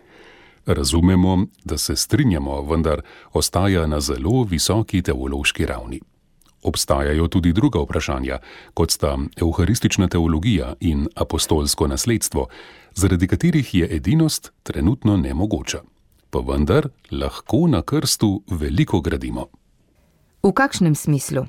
[0.65, 3.01] Razumemo, da se strinjamo, vendar
[3.33, 6.01] ostaja na zelo visoki teološki ravni.
[6.63, 8.37] Obstajajo tudi druga vprašanja,
[8.73, 12.47] kot sta euharistična teologija in apostolsko nasledstvo,
[12.93, 15.81] zaradi katerih je edinost trenutno nemogoča.
[16.29, 19.47] Pa vendar lahko na krstu veliko gradimo.
[20.43, 21.45] V kakšnem smislu?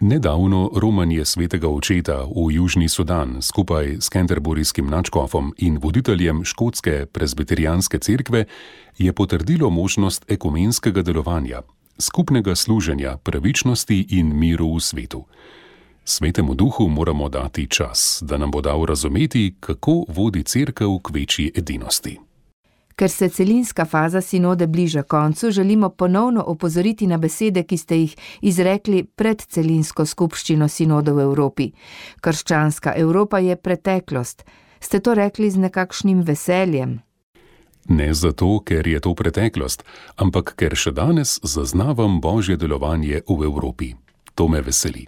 [0.00, 7.98] Nedavno romanje svetega očeta v Južni Sudan skupaj s Canterburyjskim načkofom in voditeljem škotske presbiterijanske
[7.98, 8.44] cerkve
[8.98, 11.62] je potrdilo možnost ekumenskega delovanja,
[11.98, 15.24] skupnega služenja, pravičnosti in miru v svetu.
[16.04, 21.52] Svetemu duhu moramo dati čas, da nam bo dal razumeti, kako vodi cerkev k večji
[21.56, 22.25] edinosti.
[22.96, 28.16] Ker se celinska faza sinode bliža koncu, želimo ponovno opozoriti na besede, ki ste jih
[28.40, 31.70] izrekli pred celinsko skupščino sinode v Evropi.
[32.20, 34.44] Krščanska Evropa je preteklost.
[34.80, 37.00] Ste to rekli z nekakšnim veseljem?
[37.88, 39.84] Ne zato, ker je to preteklost,
[40.16, 43.92] ampak ker še danes zaznavam božje delovanje v Evropi.
[44.34, 45.04] To me veseli.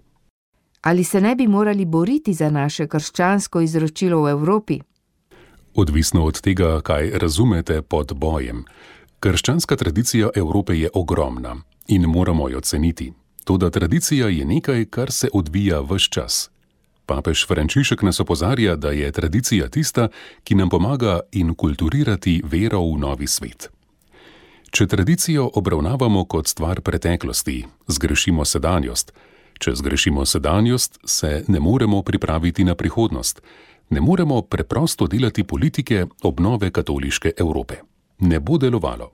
[0.83, 4.79] Ali se ne bi morali boriti za naše krščansko izročilo v Evropi?
[5.79, 8.65] Odvisno od tega, kaj razumete pod bojem.
[9.21, 13.13] Krščanska tradicija Evrope je ogromna in moramo jo ceniti.
[13.45, 16.51] Toda tradicija je nekaj, kar se odvija vse čas.
[17.07, 20.09] Papež Frančišek nas opozarja, da je tradicija tista,
[20.45, 23.71] ki nam pomaga inkulturirati vero v novi svet.
[24.71, 29.13] Če tradicijo obravnavamo kot stvar preteklosti, zgrešimo sedanjost.
[29.59, 33.43] Če zgrešimo sedanjost, se ne moremo pripraviti na prihodnost
[33.91, 37.75] ne moremo preprosto delati politike obnove katoliške Evrope.
[38.19, 39.11] Ne bo delovalo.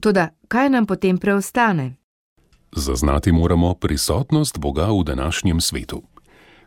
[0.00, 1.94] Toda, kaj nam potem preostane?
[2.76, 6.02] Zaznati moramo prisotnost Boga v današnjem svetu.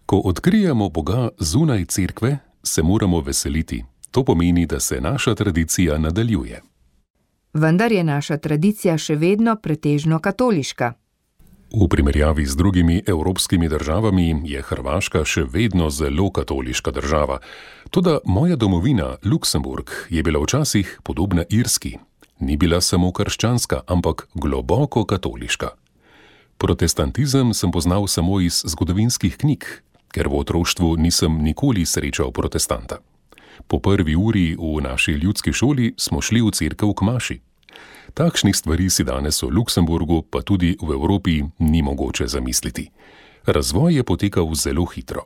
[0.05, 3.84] Ko odkrijemo Boga zunaj cerkve, se moramo veseliti.
[4.12, 6.62] To pomeni, da se naša tradicija nadaljuje.
[7.53, 10.93] Vendar je naša tradicija še vedno pretežno katoliška.
[11.69, 17.38] V primerjavi z drugimi evropskimi državami je Hrvaška še vedno zelo katoliška država.
[17.93, 21.99] Toda moja domovina, Luksemburg, je bila včasih podobna Irski.
[22.39, 25.69] Ni bila samo krščanska, ampak globoko katoliška.
[26.58, 29.63] Protestantizem sem poznal samo iz zgodovinskih knjig,
[30.10, 32.97] ker v otroštvu nisem nikoli srečal protestanta.
[33.67, 37.38] Po prvi uri v naši ljudski šoli smo šli v cerkev k maši.
[38.13, 42.89] Takšnih stvari si danes v Luksemburgu, pa tudi v Evropi, ni mogoče zamisliti.
[43.45, 45.25] Razvoj je potekal zelo hitro.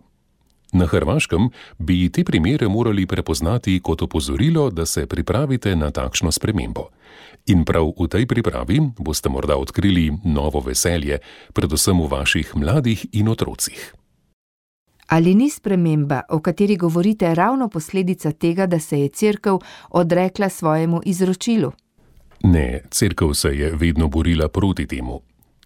[0.74, 6.90] Na Hrvaškem bi te primere morali prepoznati kot opozorilo, da se pripravite na takšno spremembo.
[7.46, 11.20] In prav v tej pripravi boste morda odkrili novo veselje,
[11.54, 13.94] predvsem v vaših mladih in otrocih.
[15.08, 21.02] Ali ni sprememba, o kateri govorite, ravno posledica tega, da se je crkva odrekla svojemu
[21.06, 21.72] izročilu?
[22.44, 25.22] Ne, crkva se je vedno borila proti temu.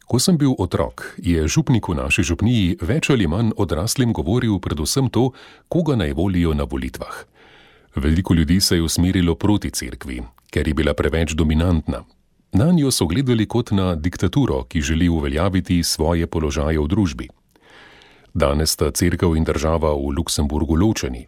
[0.07, 5.09] Ko sem bil otrok, je župnik v naši župniji več ali manj odraslim govoril predvsem
[5.09, 5.31] to,
[5.67, 7.25] koga naj volijo na volitvah.
[7.95, 12.05] Veliko ljudi se je usmerilo proti cerkvi, ker je bila preveč dominantna.
[12.53, 17.27] Na njo so gledali kot na diktaturo, ki želi uveljaviti svoje položaje v družbi.
[18.33, 21.25] Danes sta cerkev in država v Luksemburgu ločeni,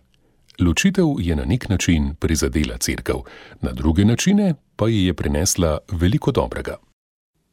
[0.59, 3.13] Ločitev je na nek način prizadela crkv,
[3.61, 6.75] na druge načine pa ji je prinesla veliko dobrega.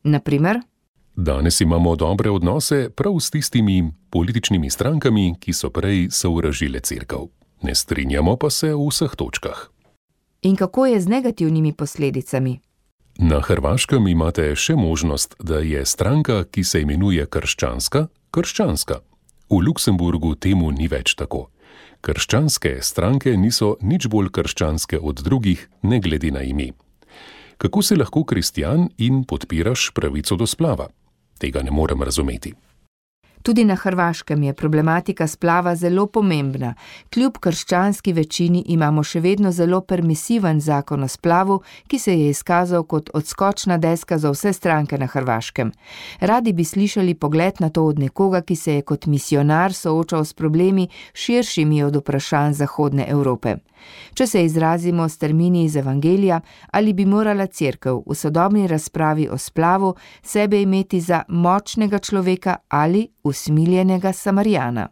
[0.03, 0.61] Naprimer?
[1.17, 7.17] Danes imamo dobre odnose prav s tistimi političnimi strankami, ki so prej sovražile crkv.
[7.63, 9.71] Ne strinjamo pa se v vseh točkah.
[10.43, 12.61] In kako je z negativnimi posledicami?
[13.19, 19.01] Na Hrvaškem imate še možnost, da je stranka, ki se imenuje krščanska, krščanska.
[19.51, 21.49] V Luksemburgu temu ni več tako.
[22.07, 26.69] Krščanske stranke niso nič bolj krščanske od drugih, ne glede na ime.
[27.59, 30.87] Kako si lahko kristjan in podpiraš pravico do splava?
[31.43, 32.53] Tega ne morem razumeti.
[33.43, 36.75] Tudi na Hrvaškem je problematika splava zelo pomembna.
[37.15, 42.85] Kljub krščanski večini imamo še vedno zelo permisiven zakon o splavu, ki se je izkazal
[42.85, 45.73] kot odskočna deska za vse stranke na Hrvaškem.
[46.21, 50.33] Radi bi slišali pogled na to od nekoga, ki se je kot misionar soočal s
[50.33, 53.57] problemi širšimi od vprašanj Zahodne Evrope.
[54.15, 56.41] Če se izrazimo s termini iz Evangelija,
[56.73, 63.09] ali bi morala crkva v sodobni razpravi o splavu sebe imeti za močnega človeka ali
[63.27, 64.89] usmiljenega Samarijana.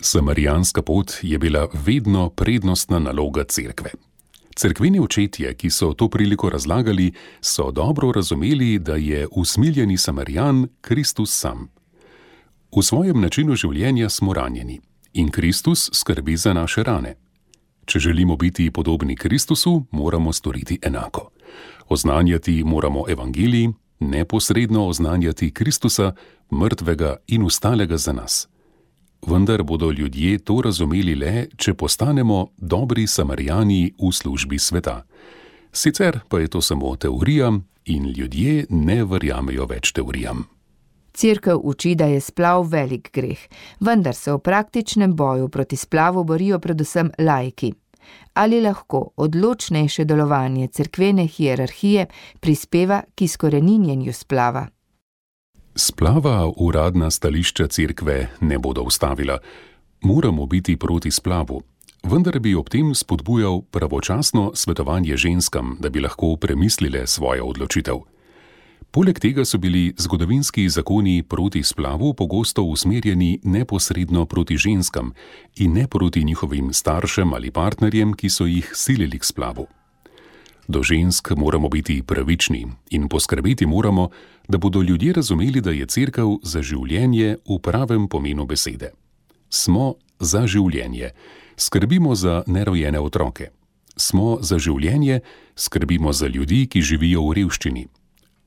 [0.00, 3.90] Samarijanska pot je bila vedno prednostna naloga cerkve.
[4.56, 11.40] Cerkveni očetje, ki so to priliko razlagali, so dobro razumeli, da je usmiljeni Samarijan Kristus
[11.40, 11.68] sam.
[12.76, 14.80] V svojem načinu življenja smo ranjeni
[15.12, 17.16] in Kristus skrbi za naše rane.
[17.84, 21.30] Če želimo biti podobni Kristusu, moramo storiti enako.
[21.88, 23.72] Oznanjati moramo evangeliji,
[24.10, 26.12] neposredno oznanjati Kristusa,
[26.50, 28.48] mrtvega in ustalega za nas.
[29.26, 35.02] Vendar bodo ljudje to razumeli le, če postanemo dobri samarijani v službi sveta.
[35.72, 37.52] Sicer pa je to samo teorija
[37.84, 40.44] in ljudje ne verjamejo več teorijam.
[41.14, 43.38] Cerkev uči, da je splav velik greh,
[43.80, 47.72] vendar se v praktičnem boju proti splavu borijo predvsem laiki.
[48.34, 52.06] Ali lahko odločnejše delovanje cerkvene hierarhije
[52.40, 54.66] prispeva k izkoreninjenju splava?
[55.74, 59.38] Splava uradna stališča cerkve ne bodo ustavila.
[60.02, 61.62] Moramo biti proti splavu,
[62.02, 67.96] vendar bi ob tem spodbujal pravočasno svetovanje ženskam, da bi lahko premislile svojo odločitev.
[68.90, 75.12] Poleg tega so bili zgodovinski zakoni proti splavu pogosto usmerjeni neposredno proti ženskam
[75.56, 79.66] in ne proti njihovim staršem ali partnerjem, ki so jih silili k splavu.
[80.68, 84.08] Do žensk moramo biti pravični in poskrbeti moramo,
[84.48, 88.90] da bodo ljudje razumeli, da je crkav za življenje v pravem pomenu besede.
[89.50, 91.10] Smo za življenje,
[91.56, 93.50] skrbimo za nerojene otroke.
[93.96, 95.20] Smo za življenje,
[95.56, 97.86] skrbimo za ljudi, ki živijo v revščini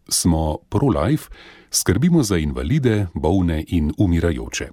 [0.10, 1.30] smo pro-life,
[1.72, 4.70] skrbimo za invalide, bolne in umirajoče.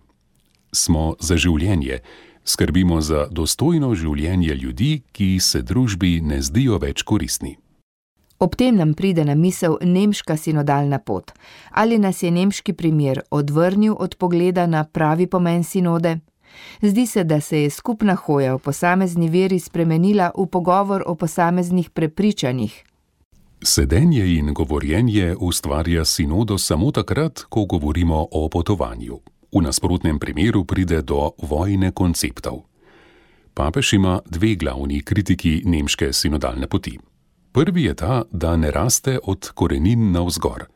[0.72, 1.98] Smo za življenje,
[2.44, 7.56] skrbimo za dostojno življenje ljudi, ki se družbi ne zdijo več koristni.
[8.42, 11.30] Ob tem nam pride na misel nemška sinodalna pot.
[11.70, 16.18] Ali nas je nemški primer odvrnil od pogleda na pravi pomen sinode?
[16.82, 21.90] Zdi se, da se je skupna hoja v posamezni veri spremenila v pogovor o posameznih
[21.90, 22.74] prepričanjih,
[23.64, 29.18] Sedenje in govorjenje ustvarja sinodo samo takrat, ko govorimo o potovanju.
[29.52, 32.64] V nasprotnem primeru pride do vojne konceptov.
[33.54, 36.98] Papež ima dve glavni kritiki nemške sinodalne poti.
[37.52, 40.66] Prvi je ta, da ne raste od korenin navzgor.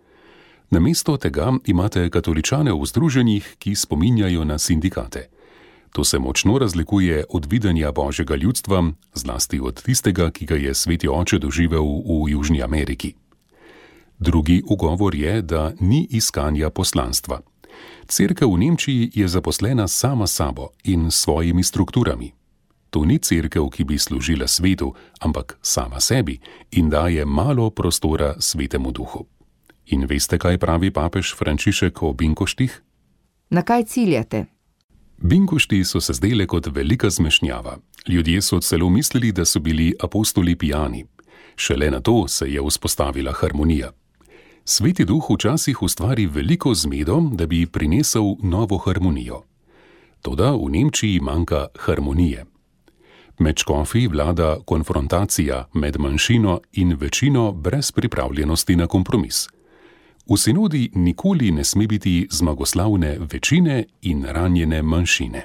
[0.71, 5.27] Namesto tega imate katoličane v združenjih, ki spominjajo na sindikate.
[5.97, 11.09] To se močno razlikuje od videnja božjega ljudstva, zlasti od tistega, ki ga je sveti
[11.09, 13.15] oče doživel v Južni Ameriki.
[14.19, 17.41] Drugi ugovor je, da ni iskanja poslanstva.
[18.09, 22.33] Cerkev v Nemčiji je zaposlena sama sabo in svojimi strukturami.
[22.91, 26.41] To ni cerkev, ki bi služila svetu, ampak sama sebi
[26.71, 29.25] in daje malo prostora svetemu duhu.
[29.87, 32.83] In veste, kaj pravi papež Frančišek o binkoštih?
[33.51, 34.56] Na kaj ciljate?
[35.19, 37.79] Binkošti so se zdele kot velika zmešnjava.
[38.09, 41.05] Ljudje so celo mislili, da so bili apostoli pijani.
[41.57, 43.91] Šele na to se je vzpostavila harmonija.
[44.65, 49.43] Sveti duh včasih ustvari veliko zmedo, da bi prinesel novo harmonijo.
[50.23, 52.45] Toda v Nemčiji manjka harmonije.
[53.39, 59.49] Med škofi vlada konfrontacija med manjšino in večino brez pripravljenosti na kompromis.
[60.27, 65.43] V sinodi nikoli ne sme biti zmagoslavne večine in ranjene manjšine.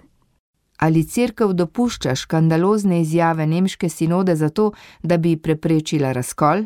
[0.78, 4.72] Ali crkv dopušča škandalozne izjave nemške sinode zato,
[5.04, 6.66] da bi preprečila razkol?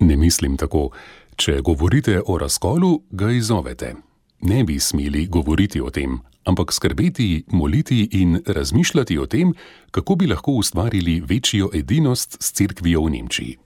[0.00, 0.90] Ne mislim tako.
[1.36, 3.94] Če govorite o razkolu, ga izovete.
[4.40, 9.54] Ne bi smeli govoriti o tem, ampak skrbeti, moliti in razmišljati o tem,
[9.90, 13.56] kako bi lahko ustvarili večjo edinost s crkvijo v Nemčiji.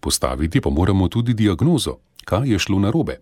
[0.00, 3.20] Postaviti pa moramo tudi diagnozo, kaj je šlo narobe.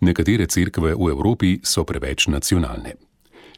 [0.00, 2.96] Nekatere cerkve v Evropi so preveč nacionalne.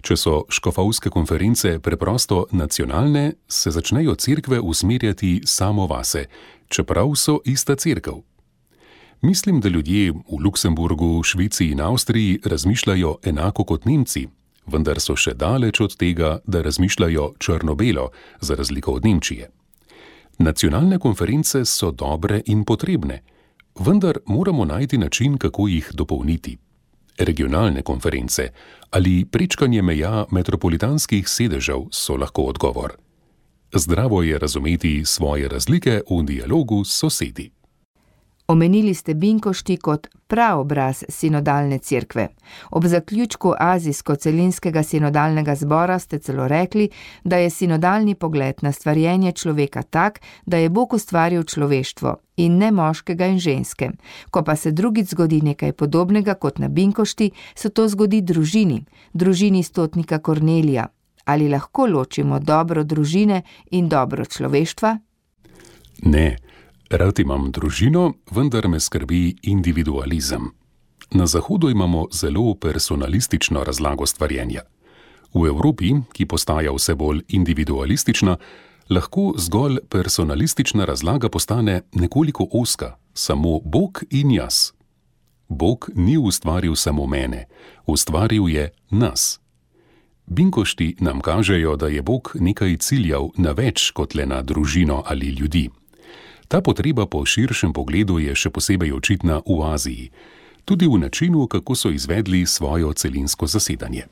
[0.03, 6.29] Če so škofovske konference preprosto nacionalne, se začnejo cerkve usmerjati samo vase,
[6.71, 8.23] čeprav so ista cerkev.
[9.21, 14.29] Mislim, da ljudje v Luksemburgu, Švici in Avstriji razmišljajo enako kot Nemci,
[14.67, 19.51] vendar so še daleč od tega, da razmišljajo črno-belo, za razliko od Nemčije.
[20.39, 23.23] Nacionalne konference so dobre in potrebne
[23.79, 26.59] vendar moramo najti način, kako jih dopolniti.
[27.19, 28.49] regionalne konference
[28.91, 32.93] ali prečkanje meja metropolitanskih sedežev so lahko odgovor.
[33.75, 37.51] Zdravo je razumeti svoje razlike v dialogu s sosedi.
[38.51, 42.29] Omenili ste Binkošti kot praobraz sinodalne cerkve.
[42.71, 46.89] Ob zaključku Azijsko-celinskega sinodalnega zbora ste celo rekli,
[47.25, 52.71] da je sinodalni pogled na stvarjenje človeka tak, da je Bog ustvaril človeštvo in ne
[52.71, 53.91] moškega in ženske.
[54.31, 59.63] Ko pa se drugič zgodi nekaj podobnega kot na Binkošti, se to zgodi družini, družini
[59.63, 60.87] stotnika Kornelija.
[61.25, 64.99] Ali lahko ločimo dobro družine in dobro človeštva?
[66.03, 66.48] Ne.
[66.91, 70.47] Rad imam družino, vendar me skrbi individualizem.
[71.11, 74.63] Na Zahodu imamo zelo personalistično razlago stvarjenja.
[75.35, 78.37] V Evropi, ki postaja vse bolj individualistična,
[78.89, 84.73] lahko zgolj personalistična razlaga postane nekoliko oska, samo Bog in jaz.
[85.49, 87.45] Bog ni ustvaril samo mene,
[87.87, 89.41] ustvaril je nas.
[90.27, 95.27] Binkošti nam kažejo, da je Bog nekaj ciljal na več kot le na družino ali
[95.27, 95.69] ljudi.
[96.49, 100.11] Ta potreba po širšem pogledu je še posebej očitna v Aziji,
[100.65, 104.09] tudi v načinu, kako so izvedli svojo celinsko zasedanje.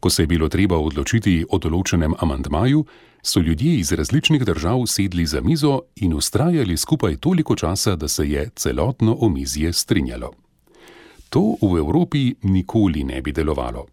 [0.00, 2.84] Ko se je bilo treba odločiti o določenem amantmaju,
[3.22, 8.30] so ljudje iz različnih držav sedli za mizo in ustrajali skupaj toliko časa, da se
[8.30, 10.32] je celotno omizje strinjalo.
[11.28, 13.86] To v Evropi nikoli ne bi delovalo.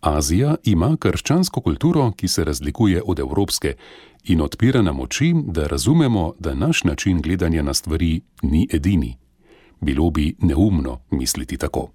[0.00, 3.74] Azija ima krščansko kulturo, ki se razlikuje od evropske
[4.24, 9.16] in odpira nam oči, da razumemo, da naš način gledanja na stvari ni edini.
[9.80, 11.88] Bilo bi neumno misliti tako.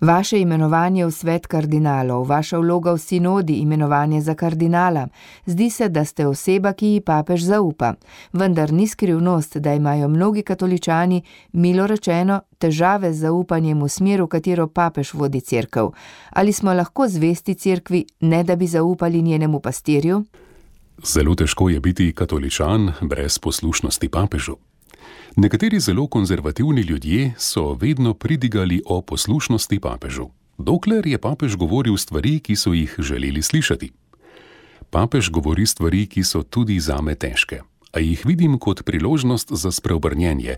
[0.00, 5.08] Vaše imenovanje v svet kardinalov, vaša vloga v sinodi, imenovanje za kardinala,
[5.46, 7.94] zdi se, da ste oseba, ki ji papež zaupa.
[8.32, 11.22] Vendar ni skrivnost, da imajo mnogi katoličani,
[11.52, 15.94] milo rečeno, težave z zaupanjem v smer, v katero papež vodi crkv.
[16.30, 20.24] Ali smo lahko zvesti crkvi, ne da bi zaupali njenemu pastirju?
[21.02, 24.56] Zelo težko je biti katoličan brez poslušnosti papežu.
[25.36, 30.28] Nekateri zelo konzervativni ljudje so vedno pridigali o poslušnosti papežu,
[30.58, 33.90] dokler je papež govoril stvari, ki so jih želeli slišati.
[34.90, 37.60] Papež govori stvari, ki so tudi zame težke,
[37.92, 40.56] a jih vidim kot priložnost za spreobrnjenje,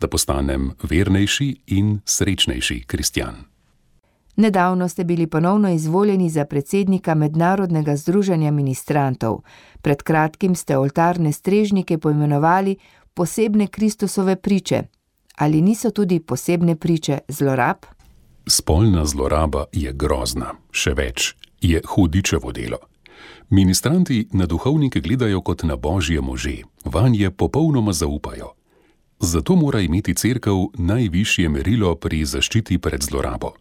[0.00, 3.51] da postanem vernejši in srečnejši kristjan.
[4.36, 9.40] Nedavno ste bili ponovno izvoljeni za predsednika Mednarodnega združenja ministrantov.
[9.82, 12.76] Pred kratkim ste oltarne strežnike poimenovali
[13.14, 14.82] posebne Kristusove priče.
[15.36, 17.76] Ali niso tudi posebne priče zlorab?
[18.46, 22.78] Spolna zloraba je grozna, še več, je hudičevo delo.
[23.50, 28.52] Ministranti na duhovnike gledajo kot na božje može, vanje popolnoma zaupajo.
[29.20, 33.52] Zato mora imeti crkv najvišje merilo pri zaščiti pred zlorabo.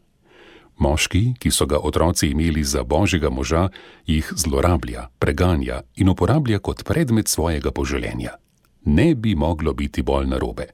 [0.77, 3.69] Moški, ki so ga otroci imeli za božjega moža,
[4.05, 8.37] jih zlorablja, preganja in uporablja kot predmet svojega poželjenja.
[8.85, 10.65] Ne bi moglo biti bolj narobe.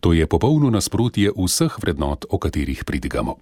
[0.00, 3.36] To je popolno nasprotje vseh vrednot, o katerih pridigamo.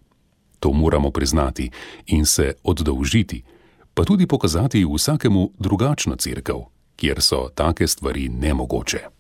[0.60, 1.70] To moramo priznati
[2.06, 3.42] in se oddolžiti,
[3.94, 6.56] pa tudi pokazati vsakemu drugačno crkv,
[6.96, 9.17] kjer so take stvari nemogoče.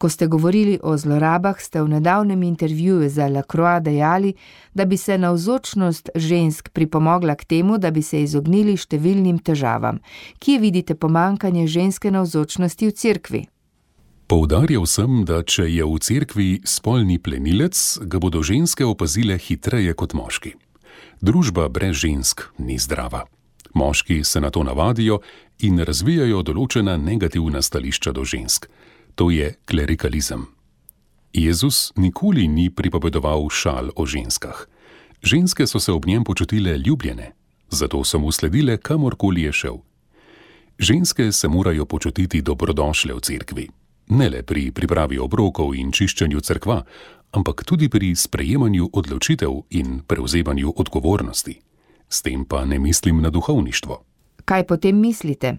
[0.00, 4.32] Ko ste govorili o zlorabah, ste v nedavnem intervjuju za La Croix dejali,
[4.74, 9.98] da bi se navzočnost žensk pripomogla k temu, da bi se izognili številnim težavam.
[10.40, 13.42] Kje vidite pomankanje ženske navzočnosti v cerkvi?
[14.24, 20.16] Poudarjal sem, da če je v cerkvi spolni plenilec, ga bodo ženske opazile hitreje kot
[20.16, 20.54] moški.
[21.20, 23.26] Družba brez žensk ni zdrava.
[23.76, 25.20] Moški se na to navadijo
[25.60, 28.70] in razvijajo določena negativna stališča do žensk
[29.20, 30.46] to je klerikalizem.
[31.32, 34.64] Jezus nikoli ni pripovedoval šal o ženskah.
[35.22, 37.32] Ženske so se ob njem počutile ljubljene,
[37.68, 39.76] zato so mu sledile kamorkoli je šel.
[40.78, 43.68] Ženske se morajo počutiti dobrodošle v cerkvi,
[44.08, 46.80] ne le pri pripravi obrokov in čiščenju cerkva,
[47.30, 51.60] ampak tudi pri sprejemanju odločitev in prevzemanju odgovornosti.
[52.08, 54.04] S tem pa ne mislim na duhovništvo.
[54.44, 55.58] Kaj potem mislite?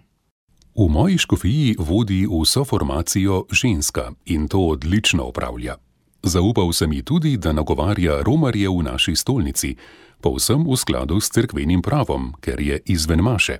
[0.75, 5.75] V moji škofiji vodi vso formacijo ženska in to odlično upravlja.
[6.23, 9.75] Zaupal sem ji tudi, da nagovarja romarje v naši stolnici,
[10.21, 13.57] povsem v skladu s crkvenim pravom, ker je izven maše.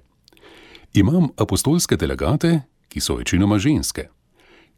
[0.94, 4.08] Imam apostolske delegate, ki so večinoma ženske.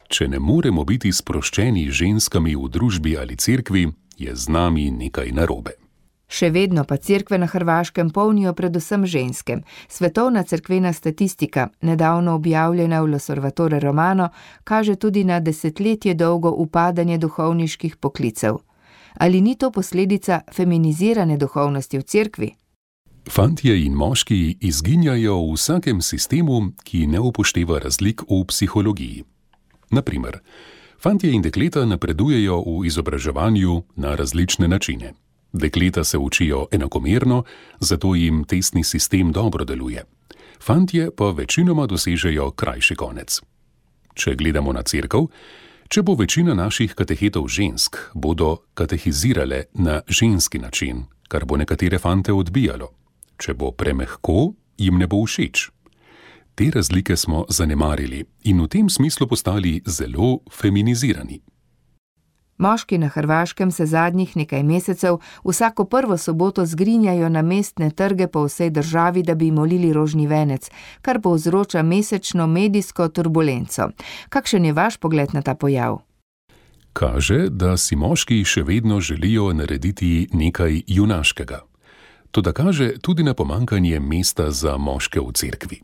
[0.08, 5.83] Če ne moremo biti sproščeni ženskami v družbi ali cerkvi, je z nami nekaj narobe.
[6.34, 9.60] Še vedno pa cerkve na Hrvaškem polnijo predvsem ženske.
[9.88, 14.28] Svetovna cerkvena statistika, nedavno objavljena v Losorvatore Romano,
[14.64, 18.58] kaže tudi na desetletje dolgo upadanje duhovniških poklicev.
[19.14, 22.50] Ali ni to posledica feminizirane duhovnosti v cerkvi?
[23.30, 29.24] Fantje in moški izginjajo v vsakem sistemu, ki ne upošteva razlik v psihologiji.
[29.90, 30.42] Naprimer,
[30.98, 35.14] fantje in dekleta napredujejo v izobraževanju na različne načine.
[35.54, 37.44] Dekleta se učijo enakomerno,
[37.80, 40.04] zato jim testni sistem dobro deluje.
[40.60, 43.40] Fantje pa večinoma dosežejo krajši konec.
[44.14, 45.28] Če gledamo na crkv,
[45.88, 52.32] če bo večina naših katehetov žensk, bodo katehizirale na ženski način, kar bo nekatere fante
[52.32, 52.90] odbijalo.
[53.38, 55.68] Če bo premehko, jim ne bo všeč.
[56.54, 61.40] Te razlike smo zanemarili in v tem smislu postali zelo feminizirani.
[62.58, 68.44] Moški na Hrvaškem se zadnjih nekaj mesecev vsako prvo soboto zgrinjajo na mestne trge po
[68.44, 70.70] vsej državi, da bi molili rožni venec,
[71.02, 73.88] kar povzroča mesečno medijsko turbulenco.
[74.28, 75.98] Kakšen je vaš pogled na ta pojav?
[76.92, 81.60] Kaže, da si moški še vedno želijo narediti nekaj junaškega.
[82.30, 85.80] To da kaže tudi na pomankanje mesta za moške v cerkvi.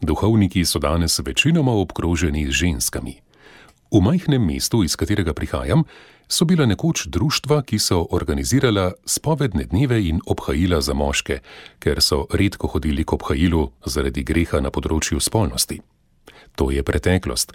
[0.00, 3.25] Duhovniki so danes večinoma obkroženi z ženskami.
[3.90, 5.84] V majhnem mestu, iz katerega prihajam,
[6.28, 11.38] so bila nekoč društva, ki so organizirala spovedne dneve in obhajila za moške,
[11.78, 15.80] ker so redko hodili k obhajilu zaradi greha na področju spolnosti.
[16.56, 17.52] To je preteklost,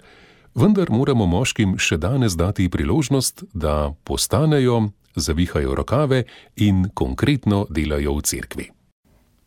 [0.54, 6.24] vendar moramo moškim še danes dati priložnost, da postanejo, zavihajo rokave
[6.56, 8.66] in konkretno delajo v cerkvi.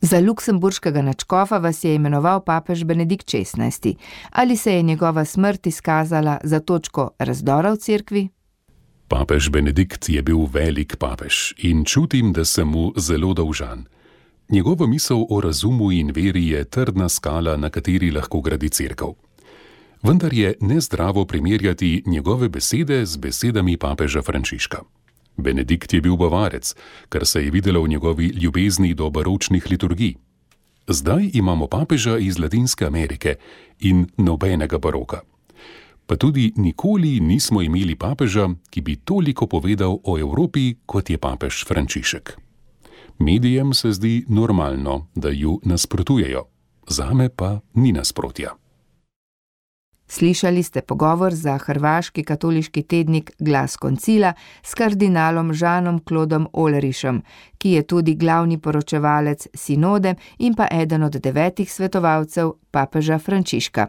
[0.06, 3.96] Za luksemburškega načkofa vas je imenoval papež Benedikt XVI.
[4.32, 8.30] Ali se je njegova smrt izkazala za točko razdora v cerkvi?
[9.08, 13.86] Papež Benedikt je bil velik papež in čutim, da sem mu zelo dolžan.
[14.50, 19.06] Njegova misel o razumu in veri je trdna skala, na kateri lahko gradi crkv.
[20.04, 24.78] Vendar je nezdravo primerjati njegove besede z besedami papeža Frančiška.
[25.38, 26.76] Benedikt je bil bavarec,
[27.10, 30.16] kar se je videlo v njegovi ljubezni do baročnih liturgij.
[30.88, 33.36] Zdaj imamo papeža iz Latinske Amerike
[33.80, 35.22] in nobenega baroka.
[36.06, 41.66] Pa tudi nikoli nismo imeli papeža, ki bi toliko povedal o Evropi, kot je papež
[41.66, 42.38] Frančišek.
[43.20, 46.46] Medijem se zdi normalno, da ju nasprotujejo,
[46.88, 48.65] zame pa ni nasprotja.
[50.08, 54.34] Slišali ste pogovor za hrvaški katoliški tednik Glas koncila
[54.64, 57.22] s kardinalom Žanom Klodom Olerišem,
[57.58, 63.88] ki je tudi glavni poročevalec sinode in pa eden od devetih svetovalcev papeža Frančiška.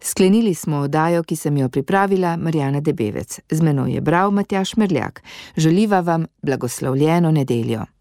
[0.00, 3.40] Sklenili smo oddajo, ki sem jo pripravila Marjana Debevec.
[3.50, 5.22] Z menoj je bral Matjaš Merljak.
[5.56, 7.93] Želiva vam blagoslovljeno nedeljo.